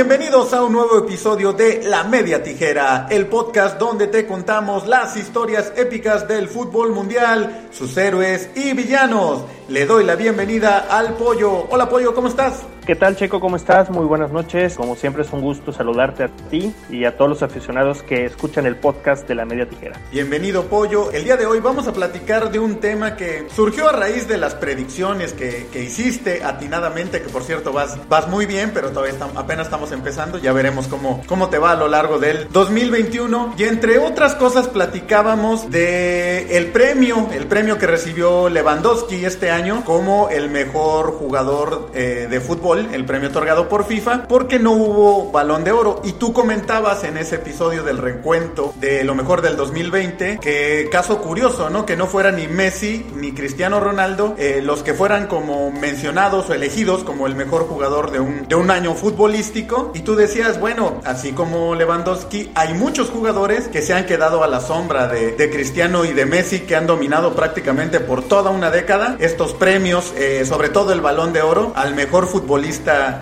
[0.00, 5.14] Bienvenidos a un nuevo episodio de La Media Tijera, el podcast donde te contamos las
[5.14, 9.42] historias épicas del fútbol mundial, sus héroes y villanos.
[9.68, 11.66] Le doy la bienvenida al Pollo.
[11.68, 12.62] Hola Pollo, ¿cómo estás?
[12.90, 13.38] ¿Qué tal Checo?
[13.38, 13.88] ¿Cómo estás?
[13.88, 14.74] Muy buenas noches.
[14.74, 18.66] Como siempre es un gusto saludarte a ti y a todos los aficionados que escuchan
[18.66, 19.96] el podcast de la media tijera.
[20.10, 21.12] Bienvenido Pollo.
[21.12, 24.38] El día de hoy vamos a platicar de un tema que surgió a raíz de
[24.38, 29.14] las predicciones que, que hiciste atinadamente, que por cierto vas, vas muy bien, pero todavía
[29.36, 30.38] apenas estamos empezando.
[30.38, 33.54] Ya veremos cómo, cómo te va a lo largo del 2021.
[33.56, 39.84] Y entre otras cosas platicábamos de el premio, el premio que recibió Lewandowski este año
[39.84, 45.30] como el mejor jugador eh, de fútbol el premio otorgado por FIFA, porque no hubo
[45.30, 46.00] balón de oro.
[46.04, 51.18] Y tú comentabas en ese episodio del recuento de lo mejor del 2020 que caso
[51.18, 51.86] curioso, ¿no?
[51.86, 56.54] Que no fuera ni Messi ni Cristiano Ronaldo eh, los que fueran como mencionados o
[56.54, 59.92] elegidos como el mejor jugador de un, de un año futbolístico.
[59.94, 64.48] Y tú decías, bueno, así como Lewandowski, hay muchos jugadores que se han quedado a
[64.48, 69.16] la sombra de, Cristiano y de Messi que han dominado prácticamente por toda una década
[69.18, 72.69] estos premios, eh, sobre todo el balón de oro, al mejor futbolista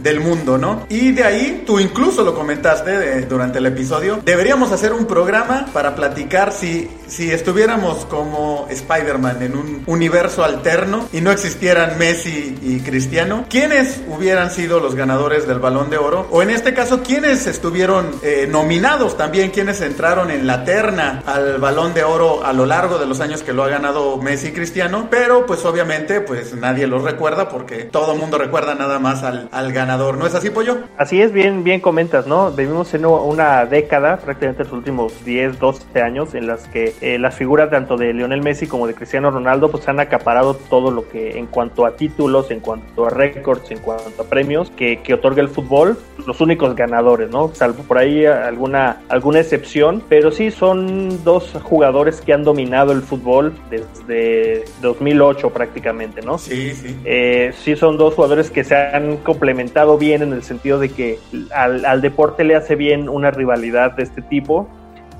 [0.00, 0.86] del mundo, ¿no?
[0.88, 5.94] Y de ahí, tú incluso lo comentaste durante el episodio, deberíamos hacer un programa para
[5.94, 12.80] platicar si, si estuviéramos como Spider-Man en un universo alterno y no existieran Messi y
[12.80, 16.26] Cristiano, ¿quiénes hubieran sido los ganadores del balón de oro?
[16.30, 19.50] O en este caso, ¿quiénes estuvieron eh, nominados también?
[19.50, 23.42] ¿Quiénes entraron en la terna al balón de oro a lo largo de los años
[23.42, 25.08] que lo ha ganado Messi y Cristiano?
[25.10, 29.72] Pero pues obviamente pues nadie los recuerda porque todo mundo recuerda nada más al al,
[29.72, 30.16] ganador.
[30.16, 30.78] ¿No es así, Pollo?
[30.96, 32.50] Así es, bien, bien comentas, ¿no?
[32.50, 37.34] Vivimos en una década, prácticamente los últimos 10, 12 años, en las que eh, las
[37.34, 41.38] figuras tanto de Lionel Messi como de Cristiano Ronaldo pues han acaparado todo lo que
[41.38, 45.42] en cuanto a títulos, en cuanto a récords, en cuanto a premios que, que otorga
[45.42, 47.50] el fútbol, los únicos ganadores, ¿no?
[47.54, 53.02] Salvo por ahí alguna, alguna excepción, pero sí son dos jugadores que han dominado el
[53.02, 56.38] fútbol desde 2008 prácticamente, ¿no?
[56.38, 56.96] Sí, sí.
[57.04, 61.18] Eh, sí son dos jugadores que se han complementado bien en el sentido de que
[61.54, 64.68] al, al deporte le hace bien una rivalidad de este tipo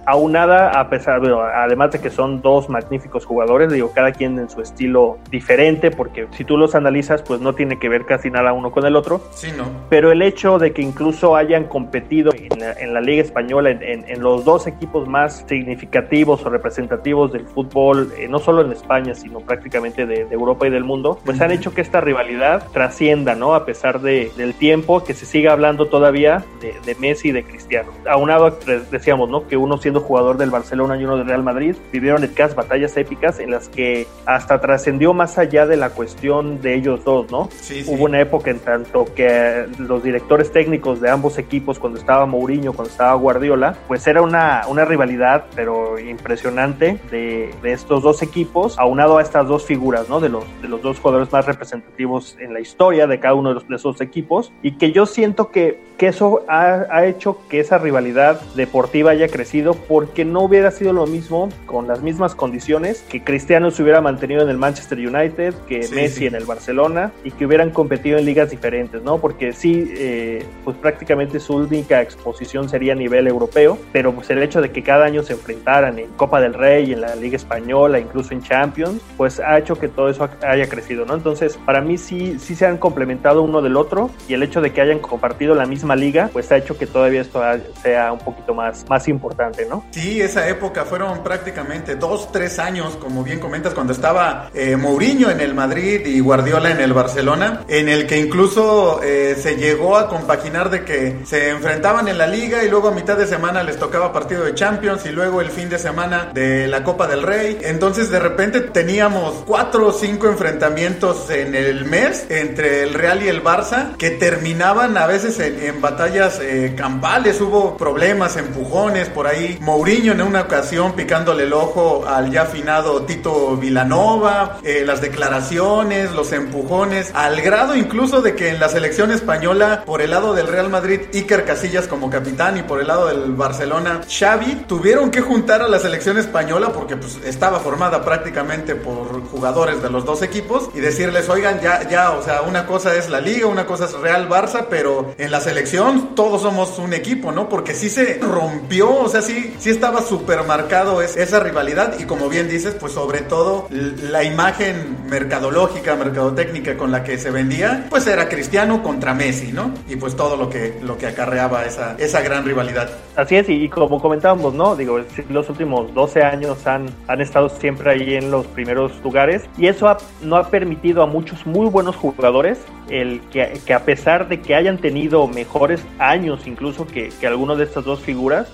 [0.09, 1.21] aunada a pesar,
[1.55, 6.27] además de que son dos magníficos jugadores, digo, cada quien en su estilo diferente, porque
[6.31, 9.21] si tú los analizas, pues no tiene que ver casi nada uno con el otro.
[9.33, 9.65] Sí, no.
[9.91, 14.67] Pero el hecho de que incluso hayan competido en la, Liga Española, en, los dos
[14.67, 20.27] equipos más significativos o representativos del fútbol, eh, no solo en España, sino prácticamente de,
[20.31, 23.55] Europa y del mundo, pues han hecho que esta rivalidad trascienda, ¿no?
[23.55, 27.45] A pesar de, del tiempo que se siga hablando todavía de, de Messi y de
[27.45, 27.91] Cristiano.
[28.09, 28.59] Aunado,
[28.91, 29.47] decíamos, ¿no?
[29.47, 33.39] Que uno siendo jugador del Barcelona y uno del Real Madrid, vivieron escasas batallas épicas
[33.39, 37.49] en las que hasta trascendió más allá de la cuestión de ellos dos, ¿no?
[37.87, 42.73] Hubo una época en tanto que los directores técnicos de ambos equipos, cuando estaba Mourinho,
[42.73, 48.79] cuando estaba Guardiola, pues era una, una rivalidad, pero impresionante de, de estos dos equipos,
[48.79, 50.21] aunado a estas dos figuras, ¿no?
[50.21, 53.55] De los, de los dos jugadores más representativos en la historia de cada uno de,
[53.57, 57.61] los, de esos equipos, y que yo siento que, que eso ha, ha hecho que
[57.61, 63.05] esa rivalidad deportiva haya crecido porque no hubiera sido lo mismo con las mismas condiciones
[63.09, 67.31] que Cristiano se hubiera mantenido en el Manchester United, que Messi en el Barcelona y
[67.31, 69.19] que hubieran competido en ligas diferentes, ¿no?
[69.19, 74.43] Porque sí, eh, pues prácticamente su única exposición sería a nivel europeo, pero pues el
[74.43, 77.99] hecho de que cada año se enfrentaran en Copa del Rey, en la Liga Española,
[77.99, 81.15] incluso en Champions, pues ha hecho que todo eso haya crecido, ¿no?
[81.15, 84.73] Entonces, para mí sí, sí se han complementado uno del otro y el hecho de
[84.73, 87.43] que hayan compartido la misma liga, pues ha hecho que todavía esto
[87.83, 93.23] sea un poquito más, más importante, Sí, esa época fueron prácticamente dos, tres años, como
[93.23, 97.89] bien comentas, cuando estaba eh, Mourinho en el Madrid y Guardiola en el Barcelona, en
[97.89, 102.63] el que incluso eh, se llegó a compaginar de que se enfrentaban en la liga
[102.65, 105.69] y luego a mitad de semana les tocaba partido de Champions y luego el fin
[105.69, 107.59] de semana de la Copa del Rey.
[107.63, 113.29] Entonces de repente teníamos cuatro o cinco enfrentamientos en el mes entre el Real y
[113.29, 119.58] el Barça que terminaban a veces en, batallas eh, campales, hubo problemas, empujones por ahí.
[119.61, 126.13] Mourinho en una ocasión picándole el ojo al ya afinado Tito Vilanova, eh, las declaraciones,
[126.13, 130.47] los empujones, al grado incluso de que en la selección española, por el lado del
[130.47, 135.21] Real Madrid, Iker Casillas como capitán y por el lado del Barcelona, Xavi, tuvieron que
[135.21, 140.23] juntar a la selección española porque pues, estaba formada prácticamente por jugadores de los dos
[140.23, 143.87] equipos y decirles, oigan, ya, ya, o sea, una cosa es la liga, una cosa
[143.87, 147.49] es Real Barça, pero en la selección todos somos un equipo, ¿no?
[147.49, 152.29] Porque sí se rompió, o sea, sí sí, estaba súper marcado esa rivalidad y como
[152.29, 158.07] bien dices, pues sobre todo la imagen mercadológica, mercadotécnica con la que se vendía, pues
[158.07, 159.73] era Cristiano contra Messi, ¿no?
[159.89, 162.91] Y pues todo lo que, lo que acarreaba esa, esa gran rivalidad.
[163.17, 164.77] Así es, y, como comentábamos, ¿no?
[164.77, 169.67] Digo, los últimos 12 años han, han estado siempre ahí en los primeros lugares y
[169.67, 172.59] eso no ha permitido a muchos muy buenos jugadores
[172.89, 177.59] el que, que, a pesar de que hayan tenido mejores años incluso que, que algunos
[177.59, 178.49] de estas dos figuras,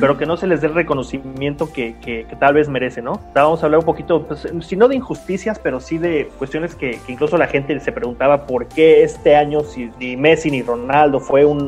[0.00, 3.20] pero que no se les dé el reconocimiento que, que, tal vez merece, ¿no?
[3.34, 6.98] Vamos a hablar un poquito, pues, si no de injusticias, pero sí de cuestiones que,
[7.08, 11.44] incluso la gente se preguntaba por qué este año, si ni Messi ni Ronaldo fue
[11.44, 11.60] un,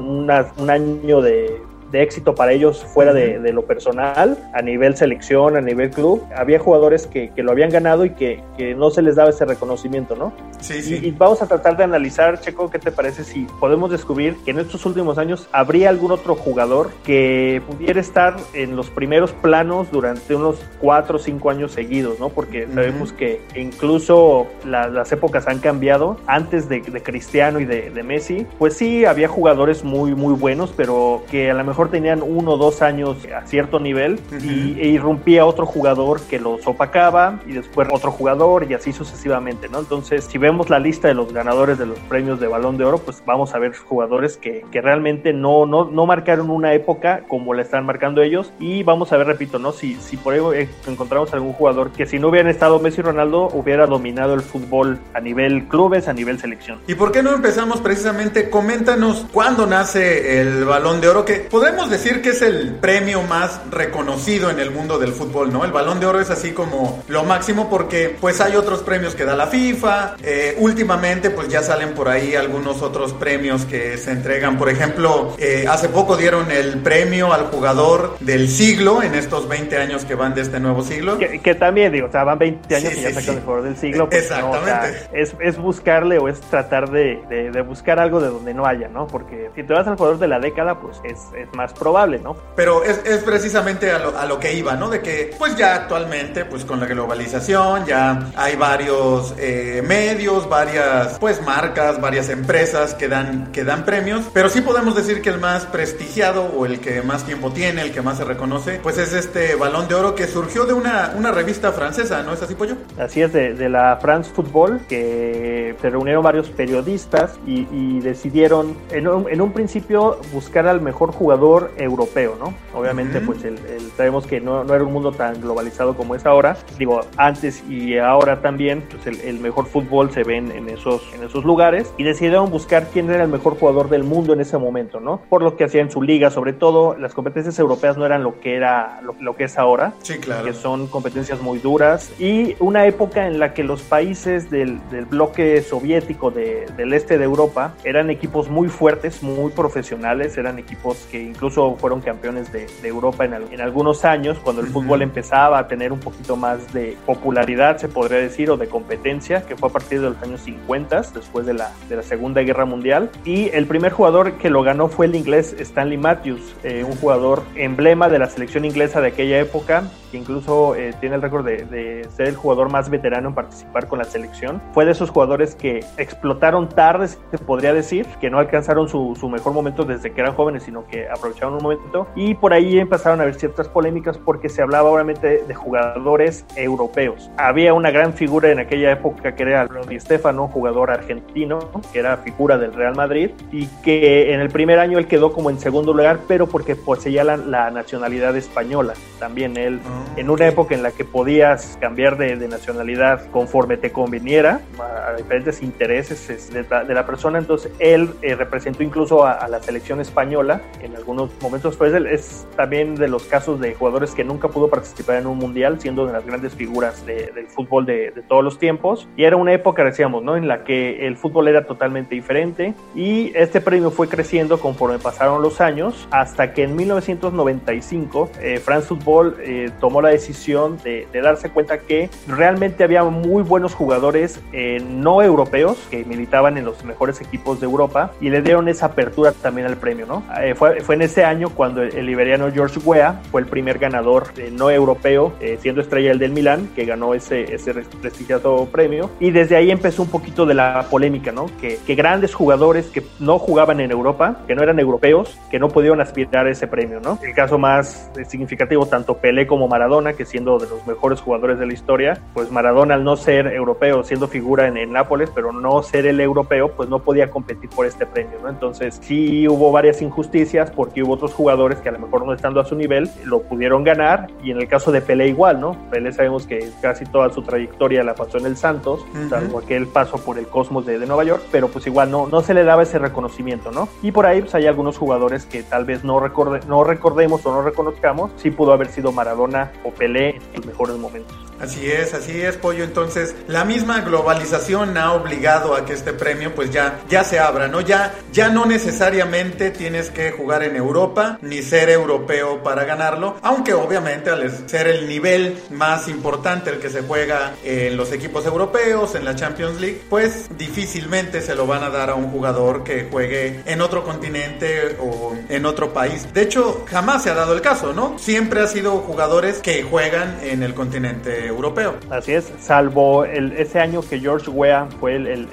[0.57, 1.61] un año de
[1.93, 6.25] de éxito para ellos fuera de, lo personal, a nivel selección, a nivel club.
[6.35, 9.45] Había jugadores que, que lo habían ganado y que, que, no se les daba ese
[9.45, 10.33] reconocimiento, ¿no?
[10.61, 10.99] Sí, sí.
[11.03, 14.59] Y, vamos a tratar de analizar, Checo, ¿qué te parece si podemos descubrir que en
[14.59, 20.35] estos últimos años habría algún otro jugador que pudiera estar en los primeros planos durante
[20.35, 22.31] unos cuatro o cinco años seguidos, ¿no?
[22.31, 26.17] Porque sabemos que incluso las épocas han cambiado.
[26.27, 30.73] Antes de, de Cristiano y de, de Messi, pues sí, había jugadores muy, muy buenos,
[30.75, 34.89] pero que a lo mejor tenían uno o dos años a cierto nivel y, e
[34.89, 39.79] irrumpía otro jugador que los opacaba y después otro jugador y así sucesivamente, ¿no?
[39.79, 42.99] Entonces, si vemos la lista de los ganadores de los premios de Balón de Oro,
[42.99, 47.55] pues vamos a ver jugadores que, que realmente no, no, no marcaron una época como
[47.55, 49.73] la están marcando ellos y vamos a ver, repito, ¿no?
[49.73, 53.49] Si, si por ahí encontramos algún jugador que si no hubieran estado Messi y Ronaldo
[53.53, 56.81] hubiera dominado el fútbol a nivel clubes, a nivel selección.
[56.87, 58.51] ¿Y por qué no empezamos precisamente?
[58.51, 63.23] Coméntanos cuándo nace el Balón de Oro, que podemos podemos decir que es el premio
[63.23, 65.65] más reconocido en el mundo del fútbol, ¿no?
[65.65, 69.25] El balón de oro es así como lo máximo porque pues hay otros premios que
[69.25, 74.11] da la FIFA, eh, últimamente pues ya salen por ahí algunos otros premios que se
[74.13, 79.49] entregan, por ejemplo, eh, hace poco dieron el premio al jugador del siglo en estos
[79.49, 81.19] 20 años que van de este nuevo siglo.
[81.19, 84.11] Que, también digo, o sea, van 20 años y ya sacan el jugador del siglo.
[84.11, 85.09] Pues, Exactamente.
[85.15, 89.07] es, es, buscarle o es tratar de, de, buscar algo de donde no haya, ¿no?
[89.07, 92.19] Porque si te vas al jugador de la década, pues es, es más más probable,
[92.19, 92.37] ¿no?
[92.57, 94.91] Pero es, es precisamente a lo, a lo, que iba, ¿no?
[94.91, 101.19] De que pues ya actualmente, pues con la globalización, ya hay varios eh, medios, varias
[101.21, 105.39] pues marcas, varias empresas que dan, que dan premios, pero sí podemos decir que el
[105.39, 109.13] más prestigiado o el que más tiempo tiene, el que más se reconoce, pues es
[109.13, 112.75] este balón de oro que surgió de una, una revista francesa, ¿no es así, Pollo?
[112.99, 118.77] Así es, de, de la France Football, que se reunieron varios periodistas y, y decidieron
[118.91, 121.42] en un, en un principio buscar al mejor jugador
[121.77, 122.55] europeo, ¿no?
[122.79, 123.59] Obviamente, pues el,
[123.97, 126.57] sabemos que no, no, era un mundo tan globalizado como es ahora.
[126.79, 131.45] Digo, antes y ahora también, pues el, mejor fútbol se ven en esos, en esos
[131.45, 135.21] lugares y decidieron buscar quién era el mejor jugador del mundo en ese momento, ¿no?
[135.29, 138.55] Por lo que hacían su liga, sobre todo las competencias europeas no eran lo que
[138.55, 140.45] era lo, que es ahora, sí, claro.
[140.45, 145.07] que son competencias muy duras y una época en la que los países del, del
[145.07, 151.07] bloque soviético de, del este de Europa eran equipos muy fuertes, muy profesionales, eran equipos
[151.11, 155.69] que incluso fueron campeones de, Europa en, en, algunos años, cuando el fútbol empezaba a
[155.69, 159.73] tener un poquito más de popularidad, se podría decir, o de competencia, que fue a
[159.73, 163.11] partir de los años 50, después de la, de la Segunda Guerra Mundial.
[163.25, 167.43] Y el primer jugador que lo ganó fue el inglés Stanley Matthews, eh, un jugador
[167.55, 171.65] emblema de la selección inglesa de aquella época, que incluso eh, tiene el récord de,
[171.65, 174.63] de, ser el jugador más veterano en participar con la selección.
[174.73, 179.29] Fue de esos jugadores que explotaron tarde, se podría decir, que no alcanzaron su, su
[179.29, 183.21] mejor momento desde que eran jóvenes, sino que aprovecharon un momento y por ahí empezaron
[183.21, 187.31] a haber ciertas polémicas porque se hablaba obviamente de jugadores europeos.
[187.39, 191.59] Había una gran figura en aquella época que era Di Stefano, jugador argentino,
[191.93, 195.49] que era figura del Real Madrid y que en el primer año él quedó como
[195.49, 198.93] en segundo lugar, pero porque poseía la, la nacionalidad española.
[199.19, 203.77] También él, ah, en una época en la que podías cambiar de, de nacionalidad conforme
[203.77, 209.33] te conviniera, a, diferentes intereses de, de, la persona, entonces él eh, representó incluso a,
[209.33, 214.13] a la selección española en algunos momentos, pues es también de los casos de jugadores
[214.15, 218.13] que nunca pudo participar en un mundial, siendo de las grandes figuras del fútbol de,
[218.29, 219.09] todos los tiempos.
[219.17, 220.37] Y era una época, decíamos, ¿no?
[220.37, 225.43] En la que el fútbol era totalmente diferente y este premio fue creciendo conforme pasaron
[225.43, 231.07] los años, hasta que en 1995 eh, France Football eh, tomó tomó la decisión de,
[231.13, 236.83] darse cuenta que realmente había muy buenos jugadores eh, no europeos que militaban en los
[236.83, 240.25] mejores equipos de Europa y le dieron esa apertura también al premio, ¿no?
[240.41, 244.29] Eh, fue, fue en ese año cuando el, liberiano George Weah fue el primer ganador
[244.53, 249.11] no europeo, siendo estrella el del Milán, que ganó ese, ese prestigiado premio.
[249.21, 251.51] Y desde ahí empezó un poquito de la polémica, ¿no?
[251.61, 255.69] Que, que grandes jugadores que no jugaban en Europa, que no eran europeos, que no
[255.69, 257.19] pudieron aspirar a ese premio, ¿no?
[257.23, 259.82] El caso más significativo, tanto Pelé como Maradona,
[260.17, 264.05] que siendo de los mejores jugadores de la historia, pues Maradona al no ser europeo,
[264.05, 267.87] siendo figura en, en Nápoles, pero no ser el europeo, pues no podía competir por
[267.87, 268.49] este premio, ¿no?
[268.49, 272.61] Entonces sí hubo varias injusticias porque hubo otros jugadores que a lo mejor no estando
[272.61, 275.77] a su nivel lo pudieron ganar y en el caso de Pelé igual, ¿no?
[275.91, 280.19] Pelé sabemos que casi toda su trayectoria la pasó en el Santos, salvo aquel paso
[280.19, 282.83] por el Cosmos de, de, Nueva York, pero pues igual no, no se le daba
[282.85, 283.89] ese reconocimiento, ¿no?
[284.03, 287.53] Y por ahí pues hay algunos jugadores que tal vez no, recorde, no recordemos o
[287.53, 291.37] no reconozcamos, sí pudo haber sido Maradona o Pelé en sus mejores momentos.
[291.63, 292.83] Así es, así es, Pollo.
[292.83, 297.69] Entonces, la misma globalización ha obligado a que este premio pues ya, ya se abra,
[297.69, 297.81] ¿no?
[297.81, 303.75] Ya, ya no necesariamente tienes que jugar en Europa ni ser europeo para ganarlo, aunque
[303.75, 309.15] obviamente al ser el nivel más importante el que se juega en los equipos europeos,
[309.15, 313.07] en la Champions League, pues difícilmente se lo van a dar a un jugador que
[313.09, 316.27] juegue en otro continente o en otro país.
[316.35, 318.19] De hecho, jamás se ha dado el caso, ¿no?
[318.19, 321.95] Siempre ha sido jugadores que juegan en el continente europeo.
[322.11, 325.49] Así es, salvo el, ese año que George Weah fue el,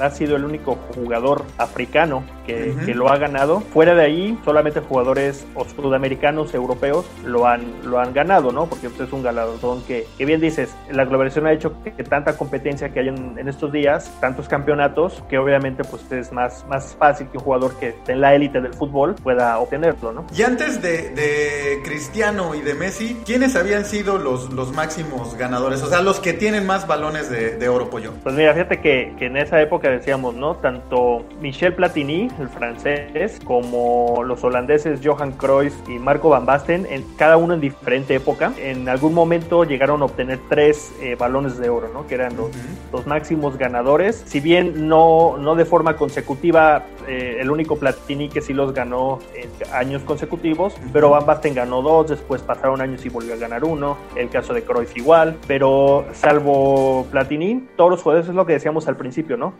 [0.00, 3.60] ha sido el único jugador africano que, lo ha ganado.
[3.60, 8.66] Fuera de ahí, solamente jugadores sudamericanos, europeos lo han, lo han ganado, ¿no?
[8.66, 12.36] Porque usted es un galardón que, que bien dices, la globalización ha hecho que, tanta
[12.36, 17.28] competencia que hay en, estos días, tantos campeonatos, que obviamente pues es más, más fácil
[17.28, 20.26] que un jugador que esté en la élite del fútbol pueda obtenerlo, ¿no?
[20.34, 25.43] Y antes de, de Cristiano y de Messi, ¿quiénes habían sido los, los máximos ganadores?
[25.52, 28.12] O sea, los que tienen más balones de, de oro, pollo.
[28.22, 30.56] Pues mira, fíjate que, que en esa época decíamos, ¿no?
[30.56, 37.04] Tanto Michel Platini, el francés, como los holandeses Johan Cruyff y Marco Van Basten, en,
[37.16, 41.68] cada uno en diferente época, en algún momento llegaron a obtener tres eh, balones de
[41.68, 42.06] oro, ¿no?
[42.06, 42.50] Que eran los,
[42.92, 44.22] los, máximos ganadores.
[44.26, 49.18] Si bien no, no de forma consecutiva, eh, el único Platini que sí los ganó
[49.34, 53.64] en años consecutivos, pero Van Basten ganó dos, después pasaron años y volvió a ganar
[53.64, 53.96] uno.
[54.16, 58.88] El caso de Cruyff igual, pero salvo Platini, todos los jugadores es lo que decíamos
[58.88, 59.54] al principio, ¿no?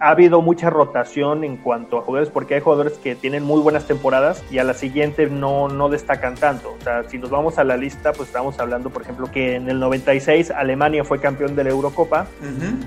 [0.00, 3.86] ha habido mucha rotación en cuanto a jugadores porque hay jugadores que tienen muy buenas
[3.86, 6.74] temporadas y a la siguiente no, no destacan tanto.
[6.78, 9.68] O sea, si nos vamos a la lista, pues estamos hablando, por ejemplo, que en
[9.68, 12.26] el 96 Alemania fue campeón de la Eurocopa.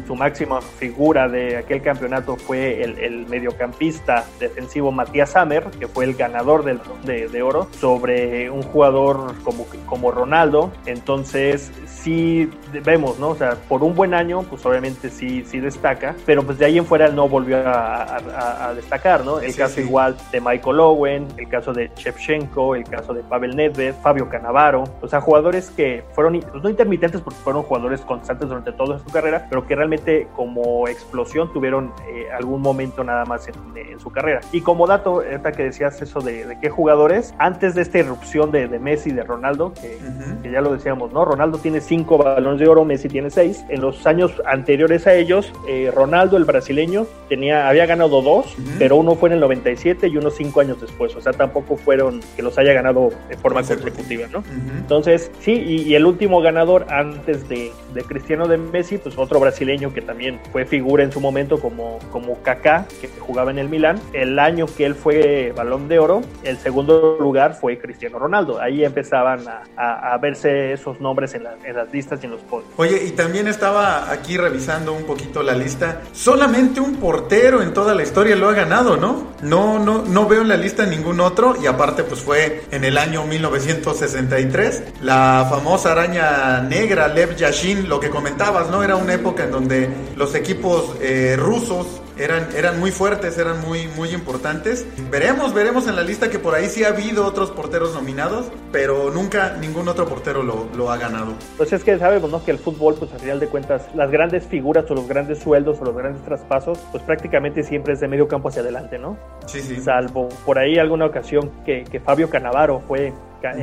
[0.08, 3.26] Su máxima figura de aquel campeonato fue el,
[3.64, 9.34] mediocampista defensivo Matías Sammer, que fue el ganador del, de, de oro, sobre un jugador
[9.44, 10.72] como, como Ronaldo.
[10.86, 12.50] Entonces, sí
[12.84, 13.30] vemos, ¿no?
[13.30, 16.78] O sea, por un buen año, pues obviamente sí, sí destaca, pero pues de ahí
[16.78, 19.40] en fuera no volvió a, destacar, ¿no?
[19.40, 23.96] El caso igual de Michael Owen, el caso de Shevchenko, el caso de Pavel Nedved,
[24.02, 28.72] Fabio Canavaro, o sea, jugadores que fueron, pues no intermitentes porque fueron jugadores constantes durante
[28.72, 33.53] toda su carrera, pero que realmente como explosión tuvieron eh, algún momento nada más en,
[34.00, 34.42] su carrera.
[34.52, 38.68] Y como dato, esta que decías eso de, qué jugadores, antes de esta irrupción de,
[38.80, 41.26] Messi y de Ronaldo, que, ya lo decíamos, ¿no?
[41.26, 43.64] Ronaldo tiene cinco balones de oro, Messi tiene seis.
[43.70, 48.98] En los años anteriores a ellos, eh, Ronaldo, el brasileño, tenía, había ganado dos, pero
[48.98, 51.16] uno fue en el 97 y uno cinco años después.
[51.16, 54.44] O sea, tampoco fueron que los haya ganado de forma consecutiva, ¿no?
[54.78, 59.94] Entonces, sí, y, el último ganador antes de, de, Cristiano de Messi, pues otro brasileño
[59.94, 64.00] que también fue figura en su momento como, como Kaká, que jugaba en el Milán.
[64.14, 68.60] El año que él fue balón de oro, el segundo lugar fue Cristiano Ronaldo.
[68.60, 72.70] Ahí empezaban a, a, verse esos nombres en, en, las listas y en los podios.
[72.78, 76.02] Oye, y también estaba aquí revisando un poquito la lista.
[76.12, 79.34] Solamente un portero en toda la historia lo ha ganado, ¿no?
[79.42, 82.98] No, no, no veo en la lista ningún otro y aparte pues fue en el
[82.98, 88.84] año 1963 la famosa araña negra Lev Yashin, lo que comentabas, ¿no?
[88.84, 93.88] Era una época en donde los equipos eh, rusos eran, eran muy fuertes, eran muy,
[93.88, 94.86] muy importantes.
[95.10, 99.12] Veremos, veremos en la lista que por ahí sí ha habido otros porteros nominados, pero
[99.12, 101.34] nunca ningún otro portero lo, lo ha ganado.
[101.58, 102.44] Pues es que sabemos, ¿no?
[102.44, 105.80] Que el fútbol, pues al final de cuentas, las grandes figuras o los grandes sueldos
[105.82, 109.18] o los grandes traspasos, pues prácticamente siempre es de medio campo hacia adelante, ¿no?
[109.46, 109.80] Sí, sí.
[109.82, 113.14] Salvo por ahí alguna ocasión que, que Fabio Canavaro fue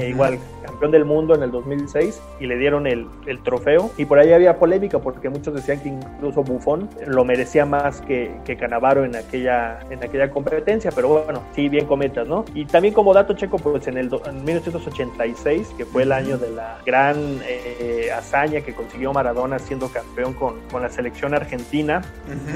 [0.07, 0.39] igual
[0.71, 3.91] campeón del mundo en el 2006 y le dieron el, el, trofeo.
[3.97, 8.33] Y por ahí había polémica porque muchos decían que incluso Buffon lo merecía más que,
[8.45, 12.45] que Canavaro en aquella, en aquella competencia, pero bueno, sí, bien comentas, ¿no?
[12.55, 16.51] Y también como dato checo, pues en el en 1986, que fue el año de
[16.51, 22.03] la gran eh, hazaña que consiguió Maradona siendo campeón con, con la selección argentina,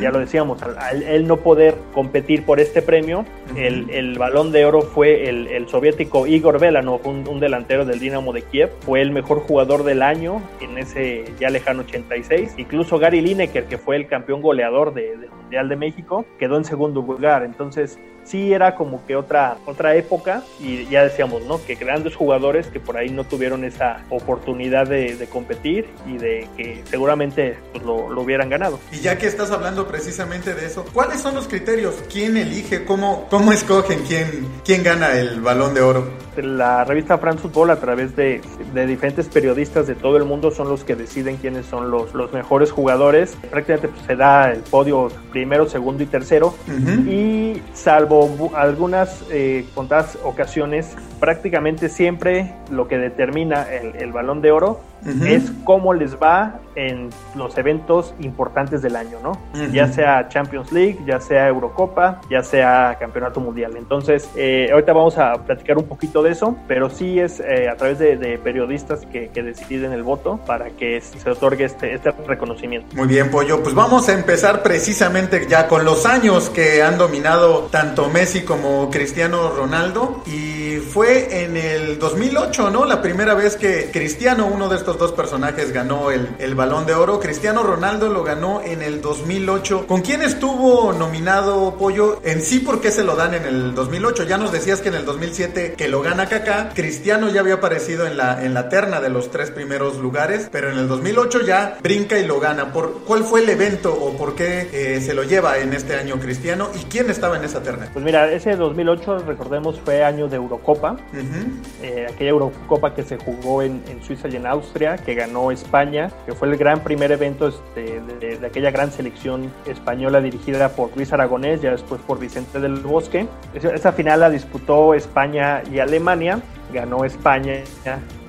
[0.01, 3.25] ya lo decíamos, al, él no poder competir por este premio,
[3.57, 8.01] el, el, balón de oro fue el, el soviético Igor Velanov, un, un delantero del
[8.05, 12.55] Dinamo de Kiev, fue el mejor jugador del año en ese ya lejano 86.
[12.59, 16.65] Incluso Gary Lineker, que fue el campeón goleador de, del Mundial de México, quedó en
[16.65, 17.45] segundo lugar.
[17.45, 21.63] Entonces, sí era como que otra, otra época y ya decíamos, ¿no?
[21.65, 26.49] Que grandes jugadores que por ahí no tuvieron esa oportunidad de, de competir y de
[26.57, 28.81] que seguramente pues, lo, lo, hubieran ganado.
[28.91, 32.03] Y ya que estás hablando precisamente de eso, ¿cuáles son los criterios?
[32.11, 32.85] ¿Quién elige?
[32.85, 36.09] ¿Cómo, cómo escogen quién, quién gana el balón de oro?
[36.37, 38.41] La revista France Football través de,
[38.73, 42.33] de, diferentes periodistas de todo el mundo son los que deciden quiénes son los, los
[42.33, 43.37] mejores jugadores.
[43.51, 46.55] Prácticamente pues, se da el podio primero, segundo y tercero.
[46.67, 47.09] Uh -huh.
[47.09, 54.51] Y salvo algunas eh, contadas ocasiones, prácticamente siempre lo que determina el, el balón de
[54.51, 55.27] oro uh -huh.
[55.27, 59.31] es cómo les va en los eventos importantes del año, ¿no?
[59.31, 59.73] Uh -huh.
[59.73, 63.77] Ya sea Champions League, ya sea Eurocopa, ya sea Campeonato Mundial.
[63.77, 67.77] Entonces, eh, ahorita vamos a platicar un poquito de eso, pero sí es eh, a
[67.77, 72.11] través de, de periodistas que, que, deciden el voto para que se otorgue este, este
[72.27, 72.97] reconocimiento.
[72.97, 73.63] Muy bien, Pollo.
[73.63, 78.91] Pues vamos a empezar precisamente ya con los años que han dominado tanto Messi como
[78.91, 80.23] Cristiano Ronaldo.
[80.27, 82.85] Y fue en el 2008, ¿no?
[82.87, 86.95] La primera vez que Cristiano, uno de estos dos personajes, ganó el, el balón de
[86.95, 87.21] oro.
[87.21, 89.87] Cristiano Ronaldo lo ganó en el 2008.
[89.87, 92.21] ¿Con quién estuvo nominado Pollo?
[92.25, 94.25] En sí, ¿por qué se lo dan en el 2008?
[94.25, 96.71] Ya nos decías que en el 2007 que lo gana Kaká.
[96.75, 100.71] Cristiano ya había aparecido en la, en la terna de los tres primeros lugares, pero
[100.71, 102.73] en el 2008 ya brinca y lo gana.
[102.73, 106.19] ¿Por ¿Cuál fue el evento o por qué eh, se lo lleva en este año
[106.19, 106.69] Cristiano?
[106.75, 107.89] ¿Y quién estaba en esa terna?
[107.93, 110.93] Pues mira, ese 2008, recordemos, fue año de Eurocopa.
[110.93, 111.63] Uh -huh.
[111.83, 116.11] eh, aquella Eurocopa que se jugó en, en, Suiza y en Austria, que ganó España,
[116.27, 120.95] que fue el gran primer evento este, de, de, aquella gran selección española dirigida por
[120.97, 123.27] Luis Aragonés, ya después por Vicente del Bosque.
[123.55, 126.41] Esa final la disputó España y Alemania
[126.75, 127.55] ganó España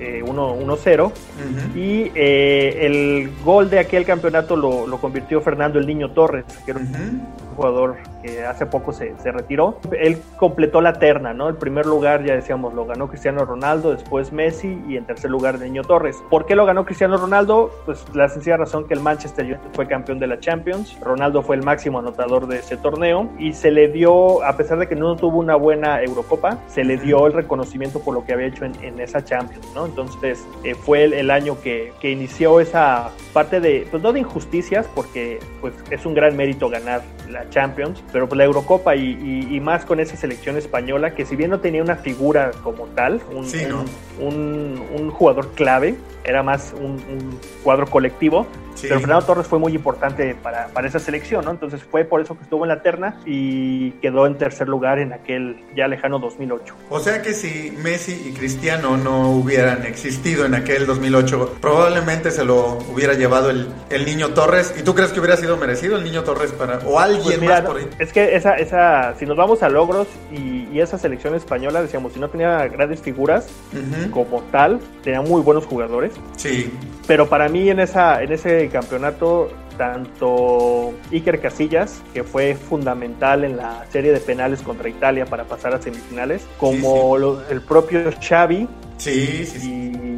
[0.00, 1.76] eh, 1-0 uh -huh.
[1.76, 6.70] y eh, el gol de aquel campeonato lo, lo, convirtió Fernando el Niño Torres, que
[6.70, 7.10] era uh -huh.
[7.10, 9.80] un jugador que hace poco se, se, retiró.
[9.98, 11.48] Él completó la terna, ¿no?
[11.48, 15.58] El primer lugar, ya decíamos, lo ganó Cristiano Ronaldo, después Messi y en tercer lugar
[15.58, 16.16] Niño Torres.
[16.30, 17.70] ¿Por qué lo ganó Cristiano Ronaldo?
[17.84, 21.56] Pues la sencilla razón que el Manchester United fue campeón de la Champions, Ronaldo fue
[21.56, 25.16] el máximo anotador de ese torneo y se le dio, a pesar de que no
[25.16, 28.74] tuvo una buena Eurocopa, se le dio el reconocimiento por lo que había hecho en,
[28.82, 29.86] en esa Champions, ¿no?
[29.86, 34.20] Entonces eh, fue el, el, año que, que, inició esa parte de, pues no de
[34.20, 39.18] injusticias, porque pues es un gran mérito ganar la Champions, pero pues la Eurocopa y,
[39.22, 42.86] y, y, más con esa selección española que si bien no tenía una figura como
[42.86, 43.84] tal, un, sí, ¿no?
[44.20, 48.46] un, un, un jugador clave, era más un, un cuadro colectivo,
[48.76, 48.86] sí.
[48.88, 51.50] pero Fernando Torres fue muy importante para, para, esa selección, ¿no?
[51.50, 55.12] Entonces fue por eso que estuvo en la terna y quedó en tercer lugar en
[55.12, 56.74] aquel ya lejano 2008.
[56.90, 62.44] O sea que si Messi y Cristiano no hubieran existido en aquel 2008, probablemente se
[62.44, 64.74] lo hubiera llevado el, el Niño Torres.
[64.78, 67.54] ¿Y tú crees que hubiera sido merecido el Niño Torres para o alguien pues mira,
[67.56, 67.88] más por ahí?
[67.98, 72.12] Es que esa, esa, si nos vamos a logros y, y esa selección española, decíamos,
[72.12, 74.10] si no tenía grandes figuras uh -huh.
[74.10, 76.12] como tal, tenía muy buenos jugadores.
[76.36, 76.72] Sí.
[77.06, 83.56] Pero para mí en, esa, en ese campeonato, tanto Iker Casillas, que fue fundamental en
[83.56, 87.20] la serie de penales contra Italia para pasar a semifinales, como sí, sí.
[87.20, 88.68] Lo, el propio Xavi.
[88.98, 89.70] Sí, sí, sí.
[89.70, 90.15] Y,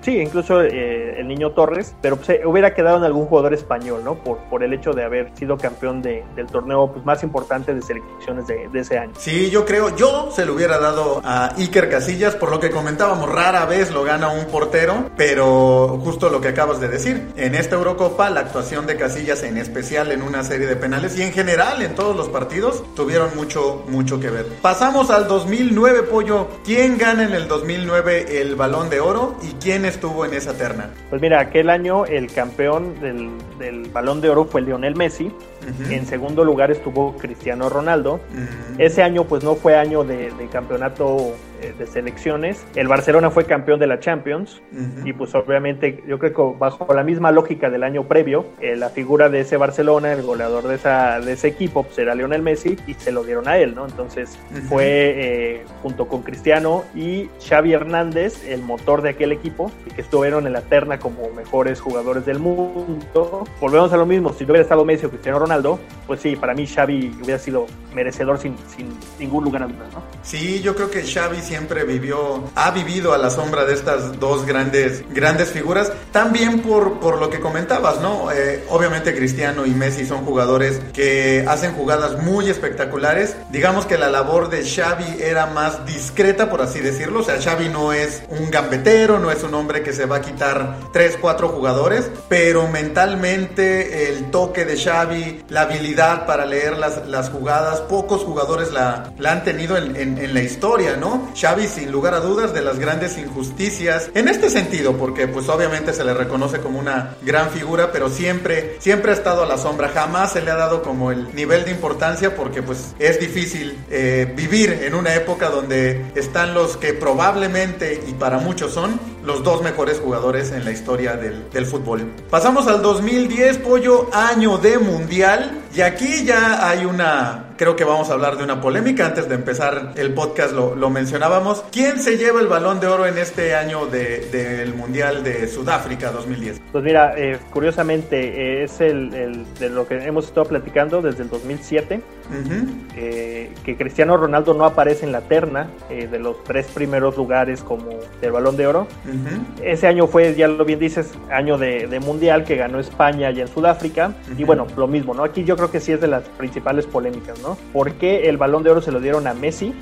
[0.00, 4.16] sí, incluso eh, el niño Torres, pero pues, hubiera quedado en algún jugador español, ¿no?
[4.16, 7.82] Por, por el hecho de haber sido campeón de, del torneo pues, más importante de
[7.82, 9.12] selecciones de, ese año.
[9.18, 13.30] Sí, yo creo, yo se lo hubiera dado a Iker Casillas, por lo que comentábamos,
[13.30, 17.76] rara vez lo gana un portero, pero justo lo que acabas de decir, en esta
[17.76, 21.82] Eurocopa la actuación de Casillas en especial en una serie de penales y en general
[21.82, 24.46] en todos los partidos tuvieron mucho, mucho que ver.
[24.60, 26.48] Pasamos al 2009, Pollo.
[26.64, 30.90] ¿Quién gana en el 2009 el balón de oro quién estuvo en esa terna?
[31.08, 35.24] Pues mira, aquel año el campeón del, del balón de oro fue Lionel Messi.
[35.24, 35.92] Uh -huh.
[35.92, 38.14] En segundo lugar estuvo Cristiano Ronaldo.
[38.14, 38.74] Uh -huh.
[38.78, 42.64] Ese año pues no fue año de, de campeonato de selecciones.
[42.74, 44.62] El Barcelona fue campeón de la Champions
[45.04, 48.90] y pues obviamente yo creo que bajo la misma lógica del año previo, eh, la
[48.90, 52.76] figura de ese Barcelona, el goleador de, esa, de ese equipo, pues era Lionel Messi
[52.86, 53.86] y se lo dieron a él, ¿no?
[53.86, 54.38] Entonces
[54.68, 60.46] fue eh, junto con Cristiano y Xavi Hernández el motor de aquel equipo que estuvieron
[60.46, 63.46] en la terna como mejores jugadores del mundo.
[63.60, 66.54] Volvemos a lo mismo, si no hubiera estado Messi o Cristiano Ronaldo, pues sí, para
[66.54, 68.88] mí Xavi hubiera sido merecedor sin, sin
[69.18, 70.02] ningún lugar a dudas, ¿no?
[70.22, 74.46] Sí, yo creo que Xavi siempre vivió, ha vivido a la sombra de estas dos
[74.46, 78.30] grandes, grandes figuras, también por, por lo que comentabas, ¿no?
[78.32, 83.36] Eh, obviamente Cristiano y Messi son jugadores que hacen jugadas muy espectaculares.
[83.50, 87.20] Digamos que la labor de Xavi era más discreta, por así decirlo.
[87.20, 90.20] O sea, Xavi no es un gambetero, no es un hombre que se va a
[90.20, 97.06] quitar 3, 4 jugadores, pero mentalmente el toque de Xavi, la habilidad para leer las,
[97.06, 101.30] las jugadas, pocos jugadores la, la han tenido en, en, en la historia, ¿no?
[101.34, 104.10] Xavi, sin lugar a dudas, de las grandes injusticias.
[104.14, 108.76] En este sentido, porque pues obviamente se le reconoce como una gran figura, pero siempre,
[108.78, 109.88] siempre ha estado a la sombra.
[109.88, 114.32] Jamás se le ha dado como el nivel de importancia porque pues es difícil eh,
[114.36, 119.62] vivir en una época donde están los que probablemente y para muchos son los dos
[119.62, 122.02] mejores jugadores en la historia del, del fútbol.
[122.30, 125.60] Pasamos al 2010, pollo, año de mundial.
[125.74, 129.06] Y aquí ya hay una, creo que vamos a hablar de una polémica.
[129.06, 131.64] Antes de empezar el podcast lo, lo mencionábamos.
[131.72, 136.12] ¿Quién se lleva el balón de oro en este año del de, Mundial de Sudáfrica
[136.12, 136.60] 2010?
[136.70, 141.24] Pues mira, eh, curiosamente eh, es el, el, de lo que hemos estado platicando desde
[141.24, 142.00] el 2007.
[142.24, 142.66] Uh -huh.
[142.96, 147.62] eh, que Cristiano Ronaldo no aparece en la terna eh, de los tres primeros lugares
[147.62, 148.86] como del balón de oro.
[149.06, 149.64] Uh -huh.
[149.64, 153.42] Ese año fue, ya lo bien dices, año de, de Mundial que ganó España allá
[153.42, 154.08] en Sudáfrica.
[154.08, 154.40] Uh -huh.
[154.40, 155.24] Y bueno, lo mismo, ¿no?
[155.24, 157.56] Aquí yo creo que sí es de las principales polémicas, ¿no?
[157.72, 159.72] ¿Por qué el balón de oro se lo dieron a Messi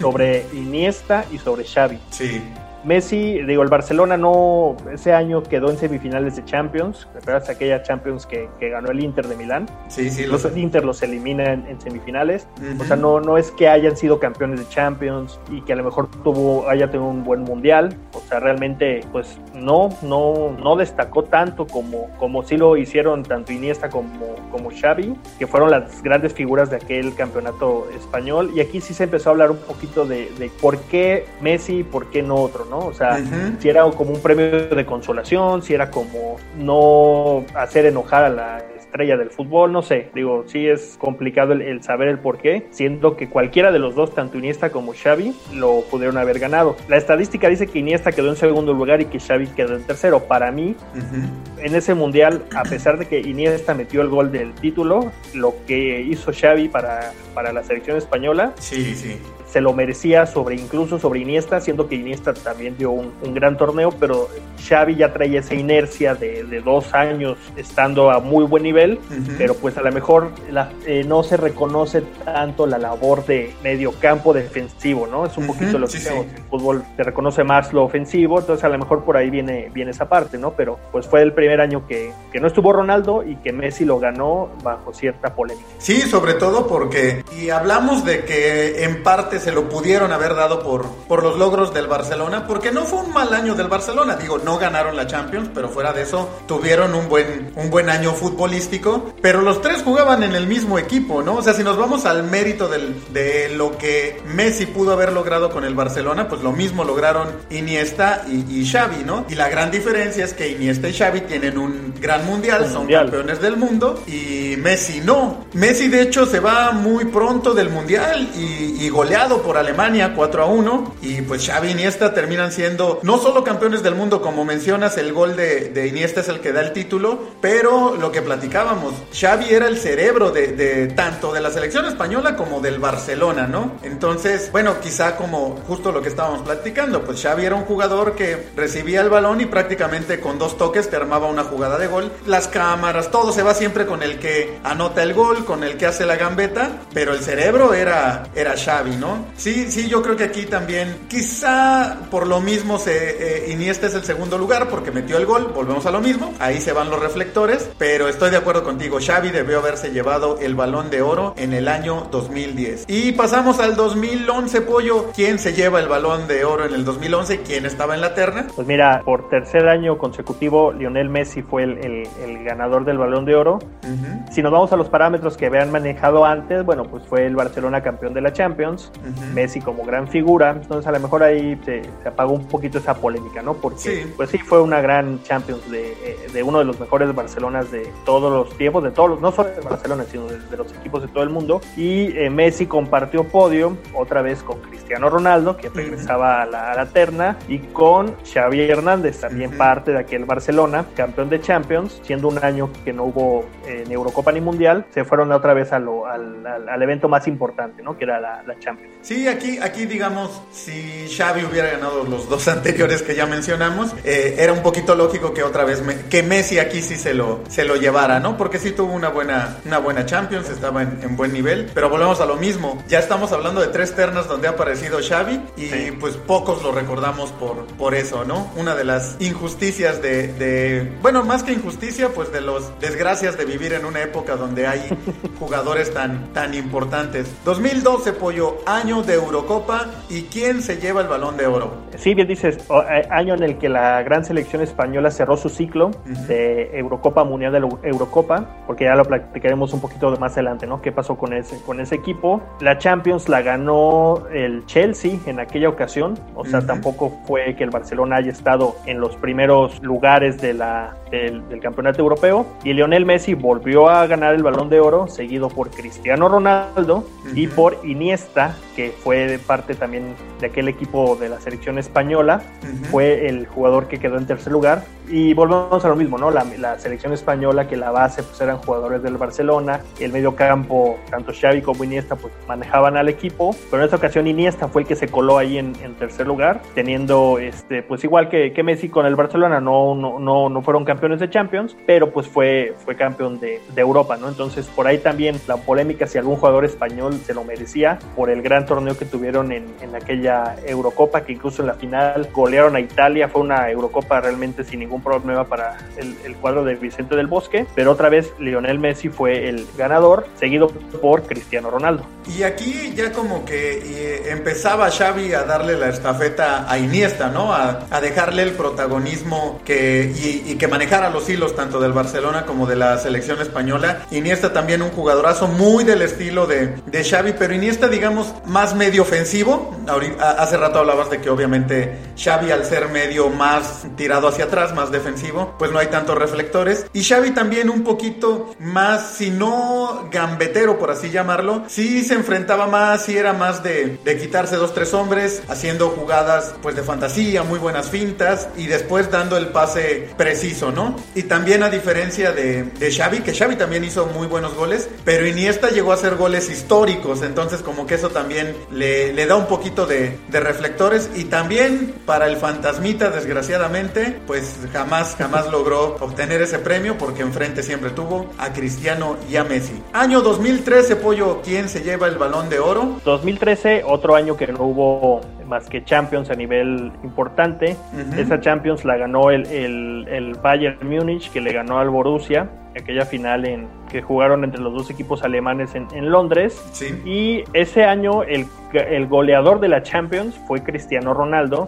[0.00, 1.98] sobre Iniesta y sobre Xavi?
[2.10, 2.42] Sí.
[2.86, 8.26] Messi, digo, el Barcelona no, ese año quedó en semifinales de Champions, ¿recuerdas aquella Champions
[8.26, 9.66] que, que ganó el Inter de Milán?
[9.88, 10.24] Sí, sí.
[10.24, 10.52] Los sé.
[10.56, 12.82] Inter los elimina en, en semifinales, uh -huh.
[12.82, 15.82] o sea, no, no es que hayan sido campeones de Champions y que a lo
[15.82, 21.24] mejor tuvo, haya tenido un buen mundial, o sea, realmente, pues no, no, no destacó
[21.24, 26.32] tanto como, como sí lo hicieron tanto Iniesta como, como Xavi, que fueron las grandes
[26.32, 30.30] figuras de aquel campeonato español, y aquí sí se empezó a hablar un poquito de,
[30.38, 32.75] de por qué Messi y por qué no otro, ¿no?
[32.78, 33.58] O sea, uh -huh.
[33.58, 38.62] si era como un premio de consolación, si era como no hacer enojar a la
[38.76, 42.66] estrella del fútbol, no sé, digo, sí es complicado el, el, saber el por qué,
[42.70, 46.76] siendo que cualquiera de los dos, tanto Iniesta como Xavi, lo pudieron haber ganado.
[46.88, 50.20] La estadística dice que Iniesta quedó en segundo lugar y que Xavi quedó en tercero.
[50.24, 51.64] Para mí, uh -huh.
[51.66, 56.00] en ese mundial, a pesar de que Iniesta metió el gol del título, lo que
[56.00, 59.18] hizo Xavi para, para la selección española, sí, sí
[59.56, 63.56] se lo merecía sobre incluso sobre Iniesta, siendo que Iniesta también dio un, un gran
[63.56, 64.28] torneo, pero
[64.68, 69.14] Xavi ya traía esa inercia de, de, dos años estando a muy buen nivel, uh
[69.14, 69.34] -huh.
[69.38, 73.92] pero pues a lo mejor la, eh, no se reconoce tanto la labor de medio
[73.92, 75.24] campo defensivo, ¿no?
[75.24, 75.52] Es un uh -huh.
[75.54, 79.04] poquito lo que sí, el fútbol se reconoce más lo ofensivo, entonces a lo mejor
[79.04, 80.50] por ahí viene, viene esa parte, ¿no?
[80.50, 83.98] Pero pues fue el primer año que, que no estuvo Ronaldo y que Messi lo
[83.98, 85.66] ganó bajo cierta polémica.
[85.78, 90.58] Sí, sobre todo porque, y hablamos de que en parte se lo pudieron haber dado
[90.60, 94.16] por, por los logros del Barcelona, porque no fue un mal año del Barcelona.
[94.16, 98.12] Digo, no ganaron la Champions, pero fuera de eso tuvieron un buen, un buen año
[98.12, 99.14] futbolístico.
[99.22, 101.36] Pero los tres jugaban en el mismo equipo, ¿no?
[101.36, 105.50] O sea, si nos vamos al mérito del, de lo que Messi pudo haber logrado
[105.50, 109.26] con el Barcelona, pues lo mismo lograron Iniesta y, y Xavi, ¿no?
[109.28, 112.78] Y la gran diferencia es que Iniesta y Xavi tienen un gran mundial, un son
[112.78, 113.02] mundial.
[113.04, 115.46] campeones del mundo, y Messi no.
[115.52, 120.42] Messi, de hecho, se va muy pronto del mundial y, y goleado por Alemania 4
[120.42, 124.44] a 1 y pues Xavi y Iniesta terminan siendo no solo campeones del mundo como
[124.44, 128.94] mencionas el gol de, Iniesta es el que da el título pero lo que platicábamos
[129.18, 133.72] Xavi era el cerebro de, de, tanto de la selección española como del Barcelona no
[133.82, 138.48] entonces bueno quizá como justo lo que estábamos platicando pues Xavi era un jugador que
[138.56, 142.12] recibía el balón y prácticamente con dos toques te armaba una jugada de gol.
[142.26, 145.86] Las cámaras todo se va siempre con el que anota el gol con el que
[145.86, 150.24] hace la gambeta pero el cerebro era era Xavi no Sí, sí, yo creo que
[150.24, 155.16] aquí también, quizá por lo mismo se, eh, Iniesta es el segundo lugar porque metió
[155.18, 158.64] el gol, volvemos a lo mismo, ahí se van los reflectores, pero estoy de acuerdo
[158.64, 162.84] contigo, Xavi debió haberse llevado el balón de oro en el año 2010.
[162.88, 167.40] Y pasamos al 2011, Pollo, ¿quién se lleva el balón de oro en el 2011?
[167.42, 168.46] ¿Quién estaba en la terna?
[168.54, 173.24] Pues mira, por tercer año consecutivo, Lionel Messi fue el, el, el ganador del balón
[173.24, 173.58] de oro.
[173.82, 174.30] Uh -huh.
[174.32, 177.82] Si nos vamos a los parámetros que habían manejado antes, bueno, pues fue el Barcelona
[177.82, 178.90] campeón de la Champions.
[179.06, 182.94] Uh Messi como gran figura, entonces a lo mejor ahí se, apagó un poquito esa
[182.94, 183.54] polémica, ¿no?
[183.54, 187.90] Porque pues sí fue una gran Champions de, de, uno de los mejores Barcelonas de
[188.04, 191.22] todos los tiempos, de todos, no solo de Barcelona, sino de, los equipos de todo
[191.22, 191.60] el mundo.
[191.76, 196.74] Y eh, Messi compartió podio otra vez con Cristiano Ronaldo, que regresaba a, la, a,
[196.74, 202.28] la, terna, y con Xavi Hernández, también parte de aquel Barcelona, campeón de Champions, siendo
[202.28, 205.78] un año que no hubo eh, ni Eurocopa ni Mundial, se fueron otra vez a
[205.78, 207.96] lo, al, al, evento más importante, ¿no?
[207.96, 208.95] Que era la, la, Champions.
[209.06, 214.34] Sí, aquí, aquí digamos, si Xavi hubiera ganado los dos anteriores que ya mencionamos, eh,
[214.36, 217.76] era un poquito lógico que otra vez que Messi aquí sí se lo, se lo
[217.76, 218.36] llevara, ¿no?
[218.36, 222.20] Porque sí tuvo una buena, una buena Champions, estaba en, en buen nivel, pero volvemos
[222.20, 226.16] a lo mismo, ya estamos hablando de tres ternas donde ha aparecido Xavi y pues
[226.16, 228.50] pocos lo recordamos por, por eso, ¿no?
[228.56, 233.44] Una de las injusticias de, de, bueno, más que injusticia, pues de los desgracias de
[233.44, 234.84] vivir en una época donde hay
[235.38, 237.28] jugadores tan, tan importantes.
[237.44, 241.72] 2012, Pollo, año de Eurocopa y ¿quién se lleva el balón de oro?
[241.96, 242.58] Sí, bien dices,
[242.90, 245.90] eh, año en el que la gran selección española cerró su ciclo
[246.26, 250.80] de Eurocopa Mundial de la Eurocopa, porque ya lo platicaremos un poquito más adelante, ¿no?
[250.80, 252.40] ¿Qué pasó con ese, con ese equipo?
[252.60, 257.70] La Champions la ganó el Chelsea en aquella ocasión, o sea, tampoco fue que el
[257.70, 262.46] Barcelona haya estado en los primeros lugares de la, del, campeonato europeo.
[262.64, 267.04] Y Lionel Messi volvió a ganar el balón de oro, seguido por Cristiano Ronaldo
[267.34, 272.42] y por Iniesta, que fue parte también de aquel equipo de la selección española.
[272.90, 274.84] Fue el jugador que quedó en tercer lugar.
[275.08, 276.32] Y volvemos a lo mismo, ¿no?
[276.32, 280.98] La, la, selección española, que la base pues eran jugadores del Barcelona, el medio campo,
[281.10, 284.88] tanto Xavi como Iniesta, pues manejaban al equipo, pero en esta ocasión Iniesta fue el
[284.88, 288.88] que se coló ahí en, en tercer lugar, teniendo, este, pues igual que, que Messi
[288.88, 292.96] con el Barcelona, no, no, no, no, fueron campeones de Champions, pero pues fue, fue
[292.96, 294.28] campeón de, de Europa, ¿no?
[294.28, 298.42] Entonces por ahí también la polémica si algún jugador español se lo merecía por el
[298.42, 303.28] gran torneo que tuvieron en, aquella Eurocopa, que incluso en la final golearon a Italia,
[303.28, 307.92] fue una Eurocopa realmente sin ningún problema para el, cuadro de Vicente del Bosque, pero
[307.92, 312.04] otra vez Lionel Messi fue el ganador, seguido por Cristiano Ronaldo.
[312.36, 317.52] Y aquí ya como que eh, empezaba Xavi a darle la estafeta a Iniesta, ¿no?
[317.52, 322.76] A, dejarle el protagonismo que, y, que manejara los hilos tanto del Barcelona como de
[322.76, 324.06] la selección española.
[324.10, 329.02] Iniesta también un jugadorazo muy del estilo de, de Xavi, pero Iniesta digamos más medio
[329.02, 329.76] ofensivo.
[330.18, 334.90] hace rato hablabas de que obviamente Xavi al ser medio más tirado hacia atrás, más
[334.90, 336.86] defensivo, pues no hay tantos reflectores.
[336.94, 342.66] Y Xavi también un poquito más, si no gambetero, por así llamarlo, sí se enfrentaba
[342.66, 347.42] más, sí era más de, de quitarse dos, tres hombres, haciendo jugadas pues de fantasía,
[347.42, 350.96] muy buenas fintas y después dando el pase preciso, ¿no?
[351.14, 355.26] Y también a diferencia de, de Xavi, que Xavi también hizo muy buenos goles, pero
[355.26, 359.86] Iniesta llegó a hacer goles históricos, entonces como que eso también le, da un poquito
[359.86, 366.58] de, de reflectores y también para el fantasmita, desgraciadamente, pues jamás, jamás logró obtener ese
[366.58, 369.82] premio porque enfrente siempre tuvo a Cristiano y a Messi.
[369.92, 373.00] Año 2013, Pollo, ¿quién se lleva el balón de oro?
[373.04, 377.76] 2013, otro año que no hubo más que Champions a nivel importante.
[378.16, 383.06] Esa Champions la ganó el, el, el Bayern Múnich, que le ganó al Borussia aquella
[383.06, 386.60] final en que jugaron entre los dos equipos alemanes en, en Londres.
[387.04, 391.66] Y ese año el, el, goleador de la Champions fue Cristiano Ronaldo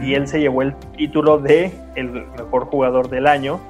[0.00, 3.60] y él se llevó el título de el mejor jugador del año,